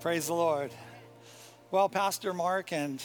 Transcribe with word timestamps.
Praise 0.00 0.28
the 0.28 0.34
Lord. 0.34 0.70
Well, 1.70 1.90
Pastor 1.90 2.32
Mark 2.32 2.72
and 2.72 3.02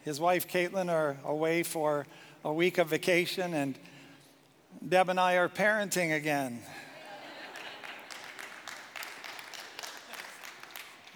his 0.00 0.18
wife 0.18 0.48
Caitlin 0.48 0.90
are 0.90 1.16
away 1.24 1.62
for 1.62 2.04
a 2.44 2.52
week 2.52 2.78
of 2.78 2.88
vacation, 2.88 3.54
and 3.54 3.78
Deb 4.88 5.08
and 5.08 5.20
I 5.20 5.34
are 5.34 5.48
parenting 5.48 6.12
again. 6.12 6.58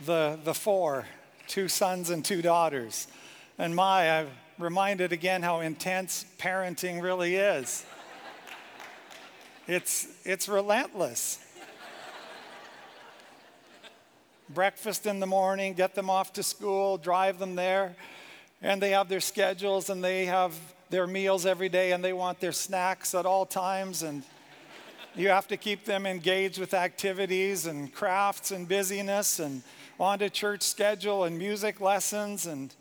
the, 0.05 0.39
the 0.45 0.55
four, 0.55 1.07
two 1.49 1.67
sons 1.67 2.11
and 2.11 2.25
two 2.25 2.41
daughters. 2.41 3.09
And 3.59 3.75
my, 3.75 4.21
I'm 4.21 4.29
reminded 4.61 5.13
again 5.13 5.43
how 5.43 5.59
intense 5.59 6.25
parenting 6.39 7.03
really 7.03 7.35
is. 7.35 7.85
It's, 9.67 10.07
it's 10.25 10.49
relentless 10.49 11.41
breakfast 14.49 15.07
in 15.07 15.21
the 15.21 15.27
morning, 15.27 15.75
get 15.75 15.95
them 15.95 16.09
off 16.09 16.33
to 16.35 16.43
school, 16.43 16.99
drive 16.99 17.39
them 17.39 17.57
there, 17.57 17.97
and 18.63 18.81
they 18.81 18.91
have 18.91 19.09
their 19.09 19.21
schedules 19.21 19.91
and 19.91 20.03
they 20.03 20.27
have 20.27 20.55
their 20.91 21.07
meals 21.07 21.47
every 21.47 21.69
day 21.69 21.93
and 21.93 22.05
they 22.05 22.13
want 22.13 22.41
their 22.41 22.53
snacks 22.53 23.15
at 23.15 23.27
all 23.27 23.45
times. 23.45 24.03
And 24.03 24.23
you 25.15 25.29
have 25.29 25.49
to 25.49 25.57
keep 25.57 25.85
them 25.85 26.07
engaged 26.07 26.59
with 26.59 26.75
activities 26.75 27.67
and 27.67 27.93
crafts 27.93 28.51
and 28.51 28.69
busyness 28.69 29.41
and 29.41 29.63
on 29.99 30.19
to 30.21 30.31
church 30.31 30.63
schedule 30.63 31.25
and 31.25 31.39
music 31.39 31.81
lessons. 31.81 32.47
And 32.47 32.73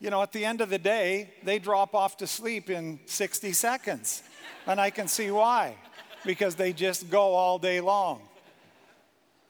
you 0.00 0.10
know 0.10 0.22
at 0.22 0.32
the 0.32 0.44
end 0.44 0.60
of 0.60 0.68
the 0.68 0.78
day 0.78 1.30
they 1.42 1.58
drop 1.58 1.94
off 1.94 2.16
to 2.18 2.26
sleep 2.26 2.68
in 2.68 3.00
60 3.06 3.52
seconds. 3.52 4.22
And 4.66 4.80
i 4.80 4.90
can 4.90 5.08
see 5.08 5.30
why 5.30 5.76
because 6.24 6.54
they 6.54 6.72
just 6.72 7.10
go 7.10 7.34
all 7.34 7.58
day 7.58 7.80
long 7.80 8.20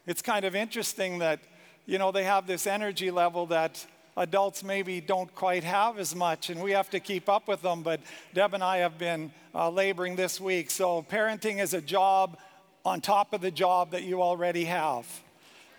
it's 0.07 0.23
kind 0.23 0.45
of 0.45 0.55
interesting 0.55 1.19
that, 1.19 1.41
you 1.87 1.99
know, 1.99 2.11
they 2.11 2.25
have 2.25 2.47
this 2.47 2.67
energy 2.67 3.11
level 3.11 3.47
that 3.47 3.85
adults 4.17 4.63
maybe 4.63 5.01
don't 5.01 5.33
quite 5.35 5.65
have 5.65 5.99
as 5.99 6.15
much, 6.15 6.51
and 6.51 6.61
we 6.63 6.73
have 6.73 6.91
to 6.91 7.01
keep 7.01 7.29
up 7.29 7.49
with 7.49 7.63
them. 7.63 7.83
But 7.83 8.01
Deb 8.35 8.55
and 8.55 8.63
I 8.63 8.79
have 8.79 8.99
been 8.99 9.33
uh, 9.55 9.71
laboring 9.71 10.17
this 10.17 10.41
week. 10.41 10.71
So, 10.71 11.03
parenting 11.03 11.61
is 11.61 11.75
a 11.75 11.81
job 11.81 12.39
on 12.85 13.01
top 13.01 13.33
of 13.33 13.41
the 13.41 13.51
job 13.51 13.93
that 13.93 14.03
you 14.03 14.23
already 14.23 14.65
have. 14.65 15.07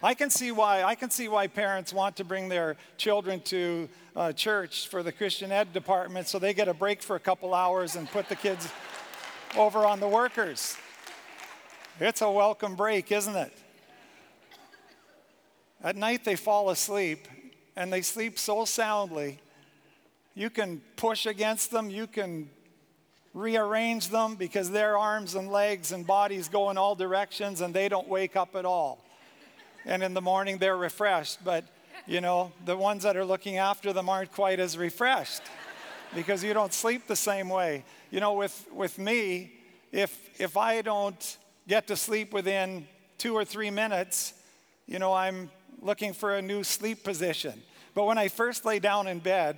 I 0.02 0.14
can 0.14 0.30
see 0.30 0.52
why 0.52 0.84
I 0.84 0.96
can 0.96 1.10
see 1.10 1.30
why 1.30 1.48
parents 1.48 1.94
want 1.94 2.18
to 2.18 2.24
bring 2.24 2.50
their 2.50 2.76
children 2.98 3.40
to 3.42 3.88
uh, 4.16 4.34
church 4.34 4.90
for 4.90 5.02
the 5.02 5.12
Christian 5.12 5.52
ed 5.52 5.72
department 5.72 6.28
so 6.28 6.40
they 6.40 6.54
get 6.54 6.68
a 6.68 6.74
break 6.74 7.02
for 7.02 7.16
a 7.16 7.20
couple 7.20 7.54
hours 7.54 7.96
and 7.96 8.10
put 8.10 8.28
the 8.28 8.36
kids 8.36 8.70
over 9.58 9.86
on 9.86 10.00
the 10.00 10.08
workers. 10.08 10.76
It's 12.00 12.22
a 12.22 12.30
welcome 12.30 12.76
break, 12.76 13.12
isn't 13.12 13.36
it? 13.36 13.54
At 15.84 15.98
night, 15.98 16.24
they 16.24 16.38
fall 16.38 16.70
asleep 16.70 17.28
and 17.76 17.92
they 17.92 18.02
sleep 18.02 18.40
so 18.40 18.66
soundly. 18.66 19.40
You 20.34 20.50
can 20.50 20.82
push 20.96 21.26
against 21.26 21.72
them, 21.72 21.90
you 21.90 22.08
can 22.08 22.50
rearrange 23.34 24.10
them 24.10 24.36
because 24.36 24.70
their 24.70 24.98
arms 24.98 25.36
and 25.36 25.52
legs 25.52 25.92
and 25.92 26.06
bodies 26.06 26.48
go 26.48 26.70
in 26.70 26.78
all 26.78 26.96
directions 26.96 27.62
and 27.62 27.74
they 27.74 27.90
don't 27.90 28.08
wake 28.08 28.36
up 28.36 28.56
at 28.56 28.64
all. 28.64 29.04
And 29.86 30.02
in 30.02 30.14
the 30.14 30.22
morning, 30.22 30.60
they're 30.60 30.78
refreshed. 30.78 31.44
But, 31.44 31.66
you 32.08 32.22
know, 32.22 32.54
the 32.64 32.78
ones 32.78 33.04
that 33.04 33.18
are 33.18 33.26
looking 33.26 33.58
after 33.58 33.92
them 33.92 34.08
aren't 34.08 34.32
quite 34.32 34.60
as 34.60 34.78
refreshed 34.78 35.42
because 36.16 36.44
you 36.44 36.54
don't 36.54 36.74
sleep 36.74 37.08
the 37.08 37.16
same 37.16 37.50
way. 37.50 37.84
You 38.12 38.20
know, 38.20 38.34
with, 38.34 38.68
with 38.72 38.98
me, 38.98 39.54
if, 39.92 40.40
if 40.40 40.56
I 40.56 40.82
don't 40.82 41.38
get 41.68 41.88
to 41.88 41.96
sleep 41.96 42.34
within 42.34 42.88
two 43.18 43.36
or 43.36 43.44
three 43.44 43.72
minutes, 43.72 44.34
you 44.86 45.00
know, 45.00 45.14
I'm 45.14 45.50
looking 45.84 46.14
for 46.14 46.36
a 46.36 46.42
new 46.42 46.64
sleep 46.64 47.04
position. 47.04 47.62
But 47.94 48.06
when 48.06 48.18
I 48.18 48.28
first 48.28 48.66
lay 48.66 48.80
down 48.80 49.08
in 49.08 49.20
bed, 49.20 49.58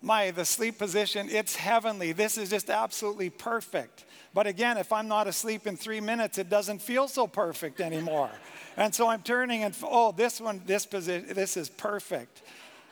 my 0.00 0.30
the 0.30 0.44
sleep 0.44 0.78
position, 0.78 1.28
it's 1.30 1.56
heavenly. 1.56 2.12
This 2.12 2.36
is 2.36 2.50
just 2.50 2.70
absolutely 2.70 3.30
perfect. 3.30 4.04
But 4.34 4.46
again, 4.46 4.78
if 4.78 4.92
I'm 4.92 5.08
not 5.08 5.26
asleep 5.26 5.66
in 5.66 5.76
three 5.76 6.00
minutes, 6.00 6.38
it 6.38 6.48
doesn't 6.48 6.80
feel 6.80 7.06
so 7.08 7.26
perfect 7.26 7.80
anymore. 7.80 8.30
and 8.76 8.94
so 8.94 9.08
I'm 9.08 9.22
turning 9.22 9.62
and 9.64 9.76
oh, 9.82 10.12
this 10.12 10.40
one, 10.40 10.62
this 10.66 10.86
position, 10.86 11.34
this 11.34 11.56
is 11.56 11.68
perfect. 11.68 12.42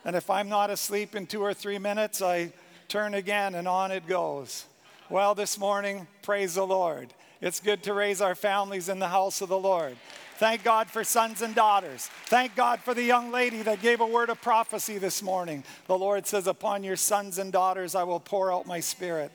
And 0.04 0.16
if 0.16 0.30
I'm 0.30 0.48
not 0.48 0.70
asleep 0.70 1.14
in 1.14 1.26
two 1.26 1.42
or 1.42 1.54
three 1.54 1.78
minutes, 1.78 2.22
I 2.22 2.52
turn 2.88 3.14
again 3.14 3.54
and 3.54 3.68
on 3.68 3.90
it 3.90 4.06
goes. 4.06 4.66
Well, 5.08 5.34
this 5.34 5.58
morning, 5.58 6.06
praise 6.22 6.54
the 6.54 6.66
Lord. 6.66 7.12
It's 7.40 7.60
good 7.60 7.82
to 7.84 7.94
raise 7.94 8.20
our 8.20 8.34
families 8.34 8.88
in 8.88 8.98
the 8.98 9.08
house 9.08 9.40
of 9.40 9.48
the 9.48 9.58
Lord. 9.58 9.96
Thank 10.36 10.62
God 10.62 10.90
for 10.90 11.04
sons 11.04 11.40
and 11.40 11.54
daughters. 11.54 12.06
Thank 12.26 12.54
God 12.54 12.80
for 12.80 12.92
the 12.92 13.02
young 13.02 13.30
lady 13.30 13.62
that 13.62 13.80
gave 13.80 14.00
a 14.00 14.06
word 14.06 14.28
of 14.28 14.42
prophecy 14.42 14.98
this 14.98 15.22
morning. 15.22 15.64
The 15.86 15.96
Lord 15.96 16.26
says, 16.26 16.46
Upon 16.46 16.84
your 16.84 16.96
sons 16.96 17.38
and 17.38 17.50
daughters 17.50 17.94
I 17.94 18.04
will 18.04 18.20
pour 18.20 18.52
out 18.52 18.66
my 18.66 18.80
spirit. 18.80 19.32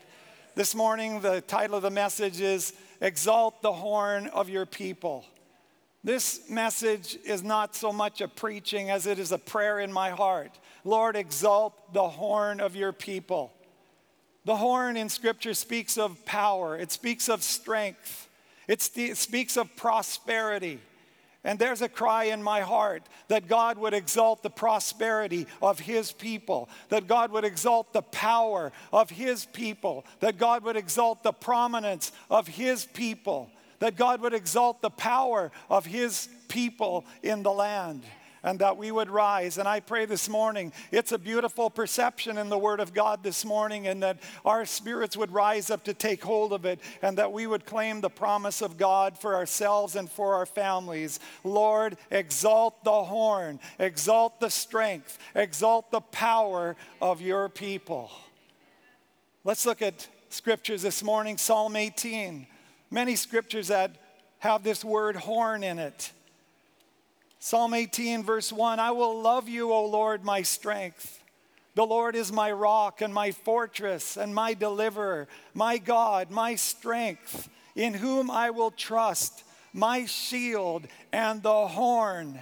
This 0.53 0.75
morning, 0.75 1.19
the 1.21 1.41
title 1.41 1.77
of 1.77 1.83
the 1.83 1.89
message 1.89 2.41
is 2.41 2.73
Exalt 3.01 3.61
the 3.61 3.73
Horn 3.73 4.27
of 4.27 4.49
Your 4.49 4.67
People. 4.67 5.25
This 6.03 6.47
message 6.47 7.17
is 7.25 7.43
not 7.43 7.75
so 7.75 7.91
much 7.91 8.21
a 8.21 8.27
preaching 8.27 8.91
as 8.91 9.07
it 9.07 9.17
is 9.17 9.31
a 9.31 9.39
prayer 9.39 9.79
in 9.79 9.91
my 9.91 10.11
heart. 10.11 10.51
Lord, 10.83 11.15
exalt 11.15 11.93
the 11.93 12.07
horn 12.07 12.59
of 12.61 12.75
your 12.75 12.93
people. 12.93 13.51
The 14.45 14.55
horn 14.55 14.95
in 14.95 15.09
Scripture 15.09 15.55
speaks 15.55 15.97
of 15.97 16.23
power, 16.25 16.77
it 16.77 16.91
speaks 16.91 17.29
of 17.29 17.41
strength, 17.41 18.29
it 18.67 18.81
speaks 18.81 19.57
of 19.57 19.75
prosperity. 19.75 20.79
And 21.43 21.59
there's 21.59 21.83
a 21.83 21.89
cry 21.89 22.25
in 22.25 22.41
my 22.41 22.61
heart 22.61 23.03
that 23.27 23.47
God 23.47 23.77
would 23.77 23.93
exalt 23.93 24.41
the 24.41 24.49
prosperity 24.49 25.45
of 25.61 25.79
His 25.79 26.11
people, 26.11 26.69
that 26.89 27.05
God 27.05 27.31
would 27.31 27.43
exalt 27.43 27.93
the 27.93 28.01
power 28.01 28.71
of 28.91 29.11
His 29.11 29.45
people, 29.45 30.05
that 30.21 30.39
God 30.39 30.63
would 30.63 30.75
exalt 30.75 31.21
the 31.21 31.31
prominence 31.31 32.11
of 32.31 32.47
His 32.47 32.85
people, 32.85 33.51
that 33.77 33.95
God 33.95 34.21
would 34.21 34.33
exalt 34.33 34.81
the 34.81 34.89
power 34.89 35.51
of 35.69 35.85
His 35.85 36.29
people 36.47 37.05
in 37.21 37.43
the 37.43 37.51
land 37.51 38.03
and 38.45 38.59
that 38.59 38.77
we 38.77 38.91
would 38.91 39.09
rise. 39.09 39.57
And 39.57 39.67
I 39.67 39.79
pray 39.79 40.05
this 40.05 40.29
morning, 40.29 40.71
it's 40.91 41.11
a 41.11 41.17
beautiful 41.17 41.71
perception 41.71 42.37
in 42.37 42.47
the 42.47 42.59
Word 42.59 42.79
of 42.79 42.93
God 42.93 43.23
this 43.23 43.43
morning, 43.43 43.87
and 43.87 44.03
that 44.03 44.19
our 44.45 44.65
spirits 44.65 45.17
would 45.17 45.31
rise 45.31 45.71
up 45.71 45.83
to 45.85 45.95
take 45.95 46.23
hold 46.23 46.53
of 46.53 46.63
it, 46.63 46.79
and 47.01 47.17
that 47.17 47.33
we 47.33 47.47
would 47.47 47.65
claim 47.65 47.99
the 47.99 48.09
promise 48.09 48.61
of 48.61 48.77
God 48.77 49.17
for 49.17 49.35
ourselves 49.35 49.95
and 49.95 50.09
for 50.09 50.35
our 50.35 50.45
families. 50.45 51.19
Lord, 51.43 51.97
exalt 52.11 52.83
the 52.83 53.03
horn, 53.03 53.59
exalt 53.79 54.39
the 54.39 54.51
strength, 54.51 55.17
exalt 55.33 55.89
the 55.89 56.01
power 56.01 56.75
of 57.01 57.21
your 57.21 57.49
people. 57.49 58.11
Let's 59.43 59.65
look 59.65 59.81
at 59.81 60.07
scriptures 60.29 60.83
this 60.83 61.03
morning 61.03 61.37
Psalm 61.37 61.75
18. 61.75 62.45
Many 62.91 63.15
scriptures 63.15 63.69
that 63.69 63.91
have 64.37 64.63
this 64.63 64.85
word 64.85 65.15
horn 65.15 65.63
in 65.63 65.79
it. 65.79 66.11
Psalm 67.45 67.75
18, 67.75 68.23
verse 68.23 68.51
1 68.51 68.79
I 68.79 68.89
will 68.89 69.21
love 69.21 69.47
you, 69.47 69.71
O 69.71 69.85
Lord, 69.85 70.23
my 70.23 70.41
strength. 70.41 71.21
The 71.75 71.85
Lord 71.85 72.15
is 72.15 72.31
my 72.31 72.51
rock 72.51 73.01
and 73.01 73.13
my 73.13 73.29
fortress 73.33 74.17
and 74.17 74.33
my 74.33 74.55
deliverer, 74.55 75.27
my 75.53 75.77
God, 75.77 76.31
my 76.31 76.55
strength, 76.55 77.47
in 77.75 77.93
whom 77.93 78.31
I 78.31 78.49
will 78.49 78.71
trust, 78.71 79.43
my 79.73 80.05
shield 80.05 80.87
and 81.13 81.43
the 81.43 81.67
horn. 81.67 82.39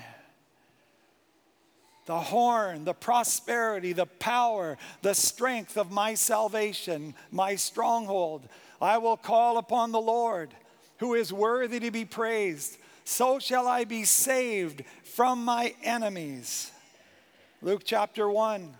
The 2.06 2.22
horn, 2.22 2.86
the 2.86 2.94
prosperity, 2.94 3.92
the 3.92 4.06
power, 4.06 4.78
the 5.02 5.16
strength 5.16 5.78
of 5.78 5.92
my 5.92 6.14
salvation, 6.14 7.14
my 7.30 7.56
stronghold. 7.56 8.48
I 8.82 9.00
will 9.00 9.18
call 9.18 9.58
upon 9.58 9.92
the 9.92 10.00
Lord, 10.00 10.54
who 11.00 11.14
is 11.14 11.34
worthy 11.34 11.82
to 11.82 11.92
be 11.92 12.06
praised 12.06 12.78
so 13.04 13.40
shall 13.40 13.68
I 13.68 13.84
be 13.84 14.04
saved 14.04 14.84
from 15.04 15.44
my 15.46 15.76
enemies. 15.84 16.72
Luke 17.62 17.84
chapter 17.86 18.30
1. 18.30 18.78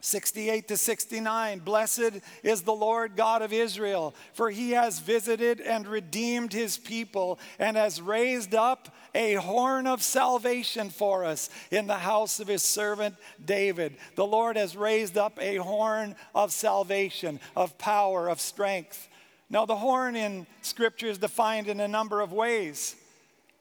68 0.00 0.68
to 0.68 0.76
69 0.76 1.58
Blessed 1.58 2.20
is 2.42 2.62
the 2.62 2.72
Lord 2.72 3.16
God 3.16 3.42
of 3.42 3.52
Israel, 3.52 4.14
for 4.32 4.50
he 4.50 4.70
has 4.70 4.98
visited 4.98 5.60
and 5.60 5.86
redeemed 5.86 6.52
his 6.52 6.78
people 6.78 7.38
and 7.58 7.76
has 7.76 8.00
raised 8.00 8.54
up 8.54 8.88
a 9.14 9.34
horn 9.34 9.86
of 9.86 10.02
salvation 10.02 10.88
for 10.88 11.24
us 11.24 11.50
in 11.70 11.86
the 11.86 11.98
house 11.98 12.40
of 12.40 12.48
his 12.48 12.62
servant 12.62 13.14
David. 13.44 13.96
The 14.14 14.26
Lord 14.26 14.56
has 14.56 14.76
raised 14.76 15.18
up 15.18 15.38
a 15.40 15.56
horn 15.56 16.16
of 16.34 16.52
salvation, 16.52 17.40
of 17.54 17.76
power, 17.76 18.28
of 18.28 18.40
strength. 18.40 19.08
Now, 19.50 19.66
the 19.66 19.76
horn 19.76 20.16
in 20.16 20.46
Scripture 20.62 21.08
is 21.08 21.18
defined 21.18 21.68
in 21.68 21.80
a 21.80 21.88
number 21.88 22.20
of 22.20 22.32
ways. 22.32 22.96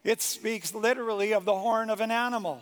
It 0.04 0.22
speaks 0.22 0.74
literally 0.74 1.34
of 1.34 1.46
the 1.46 1.58
horn 1.58 1.90
of 1.90 2.02
an 2.02 2.12
animal. 2.12 2.62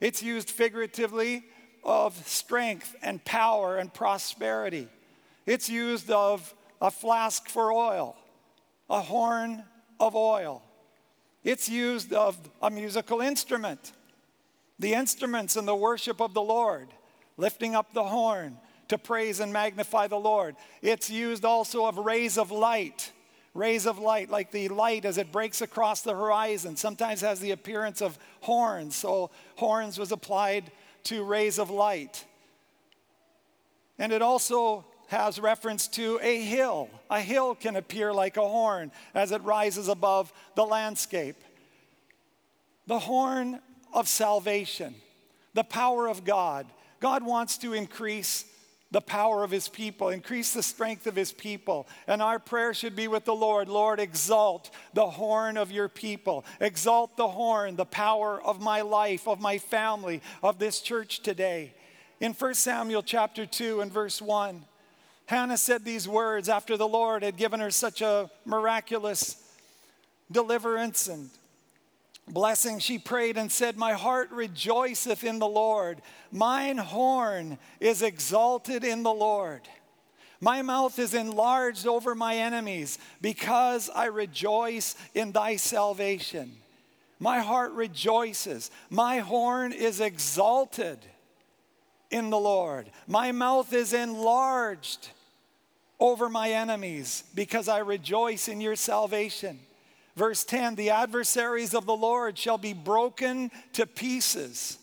It's 0.00 0.22
used 0.22 0.50
figuratively 0.50 1.44
of 1.82 2.14
strength 2.26 2.94
and 3.02 3.24
power 3.24 3.78
and 3.78 3.92
prosperity. 3.92 4.88
It's 5.46 5.68
used 5.68 6.10
of 6.10 6.54
a 6.80 6.90
flask 6.90 7.48
for 7.48 7.72
oil, 7.72 8.16
a 8.90 9.00
horn 9.00 9.64
of 9.98 10.14
oil. 10.14 10.62
It's 11.44 11.68
used 11.68 12.12
of 12.12 12.36
a 12.60 12.70
musical 12.70 13.20
instrument. 13.20 13.92
The 14.78 14.94
instruments 14.94 15.56
in 15.56 15.64
the 15.64 15.76
worship 15.76 16.20
of 16.20 16.34
the 16.34 16.42
Lord, 16.42 16.88
lifting 17.36 17.74
up 17.74 17.94
the 17.94 18.04
horn 18.04 18.58
to 18.88 18.98
praise 18.98 19.40
and 19.40 19.52
magnify 19.52 20.08
the 20.08 20.18
Lord. 20.18 20.56
It's 20.82 21.08
used 21.08 21.44
also 21.44 21.86
of 21.86 21.98
rays 21.98 22.36
of 22.36 22.50
light. 22.50 23.12
Rays 23.56 23.86
of 23.86 23.98
light, 23.98 24.28
like 24.28 24.50
the 24.50 24.68
light 24.68 25.04
as 25.04 25.18
it 25.18 25.32
breaks 25.32 25.60
across 25.62 26.02
the 26.02 26.14
horizon, 26.14 26.76
sometimes 26.76 27.22
has 27.22 27.40
the 27.40 27.52
appearance 27.52 28.02
of 28.02 28.18
horns. 28.40 28.94
So, 28.94 29.30
horns 29.56 29.98
was 29.98 30.12
applied 30.12 30.70
to 31.04 31.24
rays 31.24 31.58
of 31.58 31.70
light. 31.70 32.24
And 33.98 34.12
it 34.12 34.20
also 34.20 34.84
has 35.08 35.38
reference 35.38 35.88
to 35.88 36.18
a 36.22 36.40
hill. 36.40 36.90
A 37.10 37.20
hill 37.20 37.54
can 37.54 37.76
appear 37.76 38.12
like 38.12 38.36
a 38.36 38.46
horn 38.46 38.90
as 39.14 39.32
it 39.32 39.42
rises 39.42 39.88
above 39.88 40.32
the 40.54 40.66
landscape. 40.66 41.36
The 42.86 42.98
horn 42.98 43.60
of 43.92 44.08
salvation, 44.08 44.94
the 45.54 45.64
power 45.64 46.08
of 46.08 46.24
God. 46.24 46.66
God 47.00 47.24
wants 47.24 47.58
to 47.58 47.72
increase 47.72 48.44
the 48.90 49.00
power 49.00 49.42
of 49.42 49.50
his 49.50 49.68
people, 49.68 50.10
increase 50.10 50.52
the 50.52 50.62
strength 50.62 51.06
of 51.06 51.16
his 51.16 51.32
people. 51.32 51.88
And 52.06 52.22
our 52.22 52.38
prayer 52.38 52.72
should 52.72 52.94
be 52.94 53.08
with 53.08 53.24
the 53.24 53.34
Lord 53.34 53.68
Lord, 53.68 53.98
exalt 53.98 54.70
the 54.94 55.10
horn 55.10 55.56
of 55.56 55.72
your 55.72 55.88
people, 55.88 56.44
exalt 56.60 57.16
the 57.16 57.28
horn, 57.28 57.76
the 57.76 57.84
power 57.84 58.40
of 58.40 58.60
my 58.60 58.82
life, 58.82 59.26
of 59.26 59.40
my 59.40 59.58
family, 59.58 60.22
of 60.42 60.58
this 60.58 60.80
church 60.80 61.20
today. 61.20 61.74
In 62.20 62.32
1 62.32 62.54
Samuel 62.54 63.02
chapter 63.02 63.44
2 63.44 63.80
and 63.80 63.92
verse 63.92 64.22
1, 64.22 64.64
Hannah 65.26 65.56
said 65.56 65.84
these 65.84 66.08
words 66.08 66.48
after 66.48 66.76
the 66.76 66.88
Lord 66.88 67.24
had 67.24 67.36
given 67.36 67.58
her 67.60 67.72
such 67.72 68.00
a 68.00 68.30
miraculous 68.44 69.42
deliverance 70.30 71.08
and 71.08 71.30
blessing. 72.28 72.78
She 72.78 72.98
prayed 72.98 73.36
and 73.36 73.50
said, 73.50 73.76
My 73.76 73.92
heart 73.92 74.30
rejoiceth 74.30 75.24
in 75.24 75.38
the 75.38 75.48
Lord. 75.48 76.02
Mine 76.30 76.78
horn 76.78 77.58
is 77.80 78.02
exalted 78.02 78.84
in 78.84 79.02
the 79.02 79.12
Lord. 79.12 79.62
My 80.40 80.62
mouth 80.62 80.98
is 80.98 81.14
enlarged 81.14 81.86
over 81.86 82.14
my 82.14 82.36
enemies 82.36 82.98
because 83.20 83.88
I 83.94 84.06
rejoice 84.06 84.94
in 85.14 85.32
thy 85.32 85.56
salvation. 85.56 86.52
My 87.18 87.40
heart 87.40 87.72
rejoices. 87.72 88.70
My 88.90 89.20
horn 89.20 89.72
is 89.72 90.00
exalted 90.00 90.98
in 92.10 92.30
the 92.30 92.38
Lord. 92.38 92.90
My 93.06 93.32
mouth 93.32 93.72
is 93.72 93.94
enlarged 93.94 95.08
over 95.98 96.28
my 96.28 96.50
enemies 96.50 97.24
because 97.34 97.68
I 97.68 97.78
rejoice 97.78 98.48
in 98.48 98.60
your 98.60 98.76
salvation. 98.76 99.58
Verse 100.16 100.44
10 100.44 100.74
The 100.74 100.90
adversaries 100.90 101.74
of 101.74 101.86
the 101.86 101.96
Lord 101.96 102.38
shall 102.38 102.58
be 102.58 102.72
broken 102.72 103.50
to 103.74 103.86
pieces. 103.86 104.78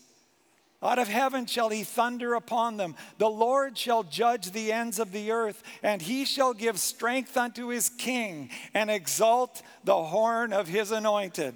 Out 0.82 0.98
of 0.98 1.08
heaven 1.08 1.46
shall 1.46 1.70
he 1.70 1.82
thunder 1.82 2.34
upon 2.34 2.76
them. 2.76 2.94
The 3.16 3.30
Lord 3.30 3.78
shall 3.78 4.02
judge 4.02 4.50
the 4.50 4.70
ends 4.70 4.98
of 4.98 5.12
the 5.12 5.30
earth, 5.30 5.62
and 5.82 6.02
he 6.02 6.26
shall 6.26 6.52
give 6.52 6.78
strength 6.78 7.38
unto 7.38 7.68
his 7.68 7.88
king 7.88 8.50
and 8.74 8.90
exalt 8.90 9.62
the 9.84 9.96
horn 9.96 10.52
of 10.52 10.68
his 10.68 10.90
anointed. 10.90 11.54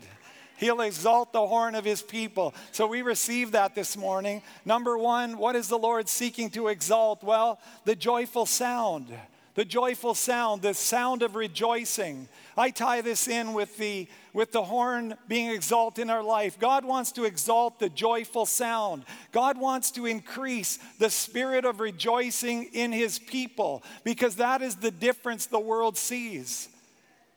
He'll 0.57 0.81
exalt 0.81 1.33
the 1.33 1.47
horn 1.47 1.75
of 1.75 1.85
his 1.85 2.03
people. 2.03 2.55
So 2.73 2.87
we 2.87 3.03
receive 3.03 3.53
that 3.53 3.75
this 3.75 3.99
morning. 3.99 4.43
Number 4.65 4.97
one, 4.97 5.37
what 5.37 5.55
is 5.55 5.69
the 5.69 5.79
Lord 5.79 6.09
seeking 6.09 6.49
to 6.51 6.69
exalt? 6.69 7.23
Well, 7.23 7.61
the 7.85 7.95
joyful 7.95 8.47
sound 8.47 9.15
the 9.59 9.65
joyful 9.65 10.15
sound, 10.15 10.63
the 10.63 10.73
sound 10.73 11.21
of 11.25 11.35
rejoicing. 11.35 12.29
I 12.57 12.71
tie 12.71 13.01
this 13.01 13.27
in 13.27 13.55
with 13.55 13.77
the, 13.77 14.07
with 14.33 14.53
the 14.53 14.63
horn 14.63 15.17
being 15.27 15.51
exalted 15.51 16.03
in 16.03 16.11
our 16.11 16.23
life. 16.23 16.61
God 16.61 16.85
wants 16.85 17.11
to 17.13 17.25
exalt 17.25 17.81
the 17.81 17.89
joyful 17.89 18.47
sound. 18.47 19.05
God 19.33 19.59
wants 19.59 19.91
to 19.91 20.07
increase 20.07 20.79
the 21.01 21.11
spirit 21.11 21.65
of 21.65 21.81
rejoicing 21.81 22.67
in 22.73 22.93
his 22.93 23.19
people 23.19 23.83
because 24.05 24.37
that 24.37 24.63
is 24.63 24.77
the 24.77 24.93
difference 24.93 25.47
the 25.47 25.59
world 25.59 25.97
sees 25.97 26.69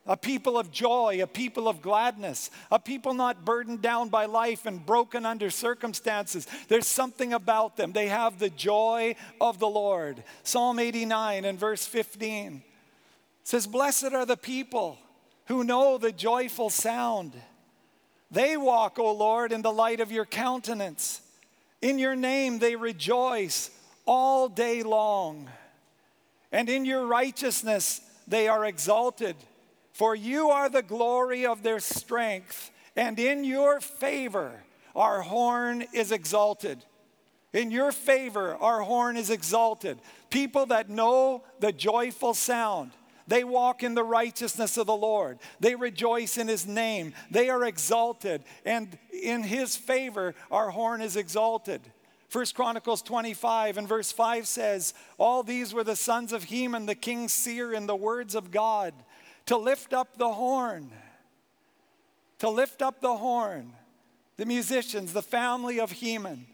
a 0.07 0.17
people 0.17 0.57
of 0.57 0.71
joy, 0.71 1.19
a 1.21 1.27
people 1.27 1.67
of 1.67 1.81
gladness, 1.81 2.49
a 2.71 2.79
people 2.79 3.13
not 3.13 3.45
burdened 3.45 3.81
down 3.81 4.09
by 4.09 4.25
life 4.25 4.65
and 4.65 4.83
broken 4.83 5.25
under 5.25 5.49
circumstances. 5.49 6.47
There's 6.67 6.87
something 6.87 7.33
about 7.33 7.77
them. 7.77 7.91
They 7.91 8.07
have 8.07 8.39
the 8.39 8.49
joy 8.49 9.15
of 9.39 9.59
the 9.59 9.67
Lord. 9.67 10.23
Psalm 10.43 10.79
89 10.79 11.45
and 11.45 11.59
verse 11.59 11.85
15 11.85 12.63
says, 13.43 13.67
Blessed 13.67 14.13
are 14.13 14.25
the 14.25 14.37
people 14.37 14.97
who 15.45 15.63
know 15.63 15.97
the 15.97 16.11
joyful 16.11 16.69
sound. 16.69 17.33
They 18.31 18.57
walk, 18.57 18.97
O 18.97 19.11
Lord, 19.11 19.51
in 19.51 19.61
the 19.61 19.73
light 19.73 19.99
of 19.99 20.11
your 20.11 20.25
countenance. 20.25 21.21
In 21.81 21.99
your 21.99 22.15
name 22.15 22.59
they 22.59 22.75
rejoice 22.75 23.69
all 24.05 24.49
day 24.49 24.81
long. 24.81 25.49
And 26.51 26.69
in 26.69 26.85
your 26.85 27.05
righteousness 27.05 28.01
they 28.27 28.47
are 28.47 28.65
exalted. 28.65 29.35
For 29.93 30.15
you 30.15 30.49
are 30.49 30.69
the 30.69 30.81
glory 30.81 31.45
of 31.45 31.63
their 31.63 31.79
strength, 31.79 32.71
and 32.95 33.19
in 33.19 33.43
your 33.43 33.79
favor 33.81 34.63
our 34.95 35.21
horn 35.21 35.85
is 35.93 36.11
exalted. 36.11 36.83
In 37.53 37.71
your 37.71 37.91
favor 37.91 38.55
our 38.55 38.81
horn 38.81 39.17
is 39.17 39.29
exalted. 39.29 39.99
People 40.29 40.65
that 40.67 40.89
know 40.89 41.43
the 41.59 41.71
joyful 41.71 42.33
sound. 42.33 42.91
They 43.27 43.43
walk 43.43 43.83
in 43.83 43.93
the 43.93 44.03
righteousness 44.03 44.77
of 44.77 44.87
the 44.87 44.95
Lord. 44.95 45.39
They 45.59 45.75
rejoice 45.75 46.37
in 46.37 46.47
his 46.47 46.65
name. 46.65 47.13
They 47.29 47.49
are 47.49 47.63
exalted. 47.63 48.43
And 48.65 48.97
in 49.11 49.43
his 49.43 49.77
favor, 49.77 50.33
our 50.49 50.69
horn 50.71 51.01
is 51.01 51.15
exalted. 51.15 51.81
First 52.27 52.55
Chronicles 52.55 53.01
25 53.01 53.77
and 53.77 53.87
verse 53.87 54.11
5 54.11 54.47
says, 54.47 54.93
All 55.17 55.43
these 55.43 55.73
were 55.73 55.83
the 55.83 55.95
sons 55.95 56.33
of 56.33 56.45
Heman, 56.45 56.85
the 56.85 56.95
king's 56.95 57.33
seer, 57.33 57.73
in 57.73 57.87
the 57.87 57.95
words 57.95 58.35
of 58.35 58.51
God 58.51 58.93
to 59.45 59.57
lift 59.57 59.93
up 59.93 60.17
the 60.17 60.31
horn. 60.33 60.91
To 62.39 62.49
lift 62.49 62.81
up 62.81 63.01
the 63.01 63.17
horn. 63.17 63.73
The 64.37 64.45
musicians, 64.45 65.13
the 65.13 65.21
family 65.21 65.79
of 65.79 65.91
Heman. 65.91 66.47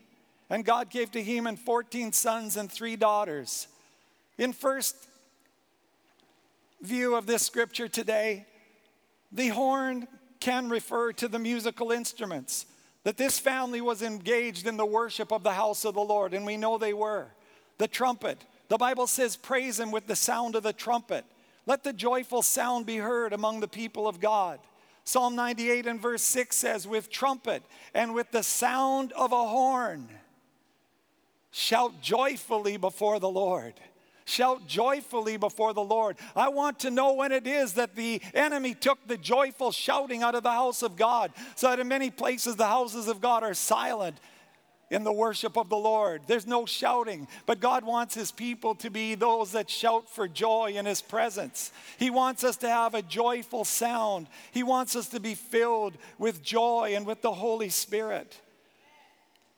And 0.49 0.63
God 0.63 0.89
gave 0.89 1.11
to 1.11 1.21
Heman 1.21 1.57
14 1.57 2.11
sons 2.11 2.57
and 2.57 2.71
three 2.71 2.95
daughters. 2.95 3.67
In 4.37 4.53
first 4.53 4.95
view 6.81 7.15
of 7.15 7.25
this 7.25 7.43
scripture 7.45 7.87
today, 7.87 8.45
the 9.31 9.49
horn 9.49 10.07
can 10.39 10.69
refer 10.69 11.11
to 11.13 11.27
the 11.27 11.39
musical 11.39 11.91
instruments. 11.91 12.65
That 13.03 13.17
this 13.17 13.39
family 13.39 13.81
was 13.81 14.01
engaged 14.01 14.67
in 14.67 14.77
the 14.77 14.85
worship 14.85 15.31
of 15.31 15.43
the 15.43 15.53
house 15.53 15.85
of 15.85 15.93
the 15.93 16.01
Lord, 16.01 16.33
and 16.33 16.45
we 16.45 16.57
know 16.57 16.77
they 16.77 16.93
were. 16.93 17.27
The 17.77 17.87
trumpet, 17.87 18.43
the 18.69 18.77
Bible 18.77 19.07
says, 19.07 19.35
praise 19.35 19.79
him 19.79 19.91
with 19.91 20.07
the 20.07 20.15
sound 20.15 20.55
of 20.55 20.63
the 20.63 20.73
trumpet. 20.73 21.25
Let 21.67 21.83
the 21.83 21.93
joyful 21.93 22.41
sound 22.41 22.85
be 22.85 22.97
heard 22.97 23.33
among 23.33 23.59
the 23.59 23.67
people 23.67 24.07
of 24.07 24.21
God. 24.21 24.59
Psalm 25.03 25.35
98 25.35 25.85
and 25.85 26.01
verse 26.01 26.23
6 26.23 26.55
says, 26.55 26.87
With 26.87 27.09
trumpet 27.09 27.61
and 27.93 28.15
with 28.15 28.31
the 28.31 28.41
sound 28.41 29.11
of 29.11 29.33
a 29.33 29.47
horn, 29.47 30.07
shout 31.51 32.01
joyfully 32.01 32.77
before 32.77 33.19
the 33.19 33.29
Lord. 33.29 33.73
Shout 34.23 34.67
joyfully 34.67 35.37
before 35.37 35.73
the 35.73 35.83
Lord. 35.83 36.17
I 36.35 36.49
want 36.49 36.79
to 36.79 36.91
know 36.91 37.13
when 37.13 37.31
it 37.31 37.47
is 37.47 37.73
that 37.73 37.95
the 37.95 38.21
enemy 38.33 38.73
took 38.73 39.05
the 39.07 39.17
joyful 39.17 39.71
shouting 39.71 40.23
out 40.23 40.35
of 40.35 40.43
the 40.43 40.51
house 40.51 40.83
of 40.83 40.95
God, 40.95 41.31
so 41.55 41.69
that 41.69 41.79
in 41.79 41.87
many 41.87 42.11
places 42.11 42.55
the 42.55 42.67
houses 42.67 43.07
of 43.07 43.21
God 43.21 43.43
are 43.43 43.53
silent 43.53 44.19
in 44.89 45.03
the 45.03 45.11
worship 45.11 45.57
of 45.57 45.69
the 45.69 45.77
Lord. 45.77 46.21
There's 46.27 46.47
no 46.47 46.65
shouting, 46.65 47.27
but 47.45 47.59
God 47.59 47.83
wants 47.83 48.15
His 48.15 48.31
people 48.31 48.75
to 48.75 48.89
be 48.89 49.15
those 49.15 49.51
that 49.51 49.69
shout 49.69 50.09
for 50.09 50.27
joy 50.27 50.73
in 50.75 50.85
His 50.85 51.01
presence. 51.01 51.71
He 51.97 52.09
wants 52.09 52.43
us 52.43 52.57
to 52.57 52.69
have 52.69 52.93
a 52.93 53.01
joyful 53.01 53.65
sound. 53.65 54.27
He 54.51 54.63
wants 54.63 54.95
us 54.95 55.09
to 55.09 55.19
be 55.19 55.35
filled 55.35 55.97
with 56.17 56.41
joy 56.41 56.93
and 56.95 57.05
with 57.05 57.21
the 57.21 57.33
Holy 57.33 57.69
Spirit. 57.69 58.39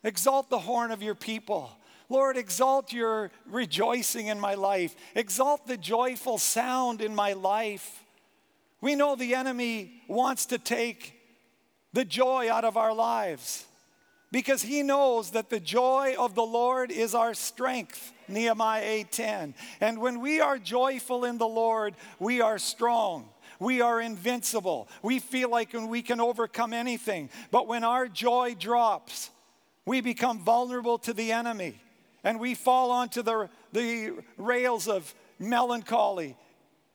Exalt 0.04 0.50
the 0.50 0.60
horn 0.60 0.92
of 0.92 1.04
your 1.04 1.16
people. 1.16 1.72
Lord, 2.10 2.38
exalt 2.38 2.92
your 2.92 3.30
rejoicing 3.46 4.28
in 4.28 4.40
my 4.40 4.56
life. 4.56 4.96
Exalt 5.14 5.68
the 5.68 5.78
joyful 5.78 6.40
sound 6.40 7.02
in 7.02 7.14
my 7.14 7.34
life. 7.34 8.04
We 8.82 8.96
know 8.96 9.16
the 9.16 9.36
enemy 9.36 10.02
wants 10.08 10.48
to 10.48 10.58
take 10.58 11.14
the 11.94 12.06
joy 12.06 12.52
out 12.52 12.66
of 12.66 12.78
our 12.78 12.94
lives 12.94 13.66
because 14.32 14.62
he 14.62 14.84
knows 14.84 15.32
that 15.32 15.50
the 15.50 15.60
joy 15.60 16.16
of 16.18 16.36
the 16.36 16.44
Lord 16.44 16.92
is 16.92 17.16
our 17.16 17.34
strength. 17.34 18.14
Nehemiah 18.28 18.84
8:10. 18.84 19.56
And 19.82 20.00
when 20.00 20.22
we 20.22 20.40
are 20.40 20.60
joyful 20.60 21.26
in 21.26 21.38
the 21.38 21.48
Lord, 21.48 21.96
we 22.20 22.42
are 22.42 22.60
strong. 22.60 23.30
We 23.60 23.82
are 23.82 24.00
invincible. 24.00 24.88
We 25.02 25.20
feel 25.20 25.50
like 25.50 25.74
we 25.74 26.02
can 26.02 26.22
overcome 26.22 26.74
anything. 26.74 27.30
But 27.52 27.68
when 27.68 27.84
our 27.84 28.08
joy 28.08 28.56
drops, 28.56 29.32
we 29.86 30.02
become 30.02 30.40
vulnerable 30.40 30.98
to 31.00 31.14
the 31.14 31.32
enemy 31.32 31.82
and 32.24 32.40
we 32.40 32.56
fall 32.56 32.92
onto 32.92 33.22
the, 33.22 33.50
the 33.74 34.14
rails 34.38 34.88
of 34.88 35.14
melancholy 35.40 36.38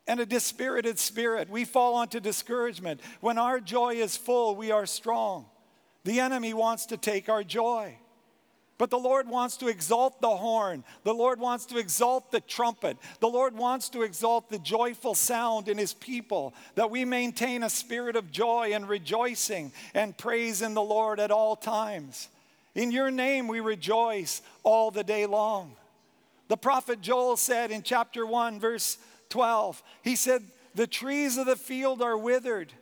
and 0.06 0.20
a 0.20 0.26
dispirited 0.26 0.98
spirit. 0.98 1.48
We 1.48 1.64
fall 1.64 1.94
onto 1.94 2.20
discouragement. 2.20 3.00
When 3.20 3.38
our 3.38 3.60
joy 3.60 3.94
is 3.94 4.16
full, 4.16 4.54
we 4.54 4.70
are 4.70 4.86
strong. 4.86 5.46
The 6.04 6.20
enemy 6.20 6.54
wants 6.54 6.87
to 6.87 6.96
take 6.96 7.28
our 7.28 7.42
joy. 7.42 7.96
But 8.76 8.90
the 8.90 8.99
Lord 8.99 9.28
wants 9.28 9.56
to 9.58 9.68
exalt 9.68 10.20
the 10.20 10.37
horn. 10.37 10.82
The 11.04 11.14
Lord 11.14 11.38
wants 11.38 11.64
to 11.66 11.78
exalt 11.78 12.32
the 12.32 12.40
trumpet. 12.40 12.96
The 13.20 13.28
Lord 13.28 13.56
wants 13.56 13.88
to 13.90 14.02
exalt 14.02 14.50
the 14.50 14.58
joyful 14.58 15.14
sound 15.14 15.68
in 15.68 15.78
His 15.78 15.94
people, 15.94 16.54
that 16.75 16.90
we 16.90 17.04
maintain 17.04 17.62
a 17.62 17.70
spirit 17.70 18.16
of 18.16 18.32
joy 18.32 18.73
and 18.73 18.88
rejoicing 18.88 19.73
and 19.94 20.16
praise 20.16 20.61
in 20.61 20.75
the 20.75 20.82
Lord 20.82 21.20
at 21.20 21.30
all 21.30 21.54
times. 21.54 22.28
In 22.75 22.90
your 22.90 23.12
name 23.12 23.46
we 23.46 23.61
rejoice 23.61 24.42
all 24.64 24.90
the 24.90 25.04
day 25.04 25.26
long. 25.26 25.76
The 26.49 26.56
prophet 26.56 27.00
Joel 27.00 27.37
said 27.37 27.70
in 27.70 27.82
chapter 27.82 28.26
1, 28.26 28.58
verse 28.58 28.99
12, 29.28 29.82
he 30.02 30.16
said, 30.16 30.42
The 30.75 30.88
trees 30.88 31.38
of 31.38 31.46
the 31.46 31.56
field 31.56 32.02
are 32.02 32.18
withered. 32.18 32.73